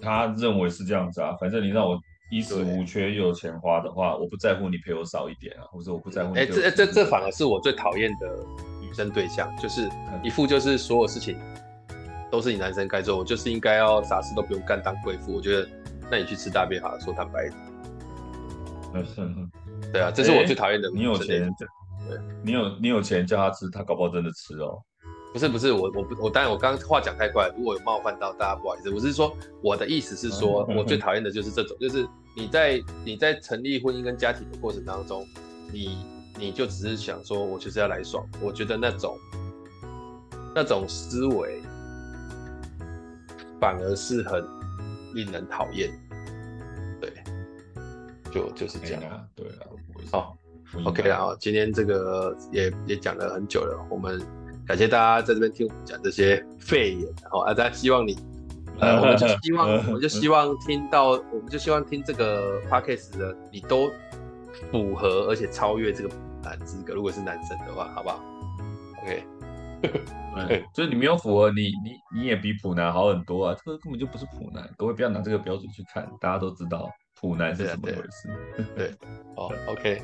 [0.01, 1.99] 他认为是这样子啊，反正你让我。
[2.31, 6.41] 衣食无缺又有钱花的话，我不在乎你陪我少一点啊，或者我不在乎你。
[6.41, 8.27] 哎、欸，这这这反而是我最讨厌的
[8.83, 9.89] 女生对象，就是
[10.23, 11.39] 一副就是所有事情
[12.31, 15.33] 都是你男生该做，我就是应该要啥事都不用干当贵妇。
[15.33, 15.69] 我觉得，
[16.11, 19.07] 那你去吃大便好了，说坦白一点。
[19.17, 19.51] 嗯
[19.91, 20.91] 对啊，这是我最讨厌的。
[20.95, 21.51] 你有钱，
[22.07, 24.79] 对，你有你有钱叫他吃，他搞不好真的吃哦。
[25.39, 28.91] 不是不是，我我不我当然我刚刚话讲太快，如果有冒犯到大家，不好意思。
[28.91, 29.33] 我是说
[29.63, 35.25] 我的意思是说，我最讨厌的就是这种，就是你在你在成立婚姻跟家庭的过程当中，
[35.73, 36.05] 你
[36.37, 39.17] 你就只是想说我就是要来爽，我觉得那种
[40.57, 41.63] 那种思维
[43.61, 44.45] 反而是很
[45.15, 45.89] 令人讨厌。
[47.01, 47.13] 对，
[48.33, 49.29] 就就是这样。
[49.37, 49.71] 对啊，
[50.11, 50.37] 好
[50.85, 54.21] ，OK 啊，今天这个也也讲了很久了，我们。
[54.69, 58.19] 感谢大家在这边听我们讲这些废言，然后啊，大家希望你，
[58.79, 63.91] 呃， 我们就希望， 我们就希望听到，我们就希望听这个 podcast 的你都
[64.71, 68.21] 符合而且超越这个普男资格，如果是男生的话，好不好
[69.03, 69.25] ？OK，
[70.47, 78.29] 对， 就是你没有符合，你你你也比普男好很多啊，这个根本就不是普男，各位不要拿这个标准去看，大家都知道普男是怎么回事。
[78.77, 78.93] 对，
[79.35, 80.03] 好，OK，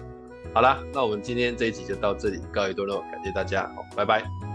[0.54, 4.53] 好啦，那我们今天这一集就到这里告一段落，感谢大家，好，拜拜。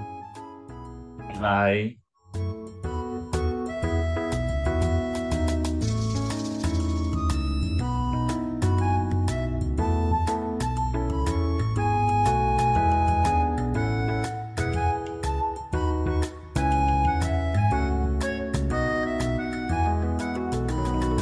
[1.33, 1.98] 来。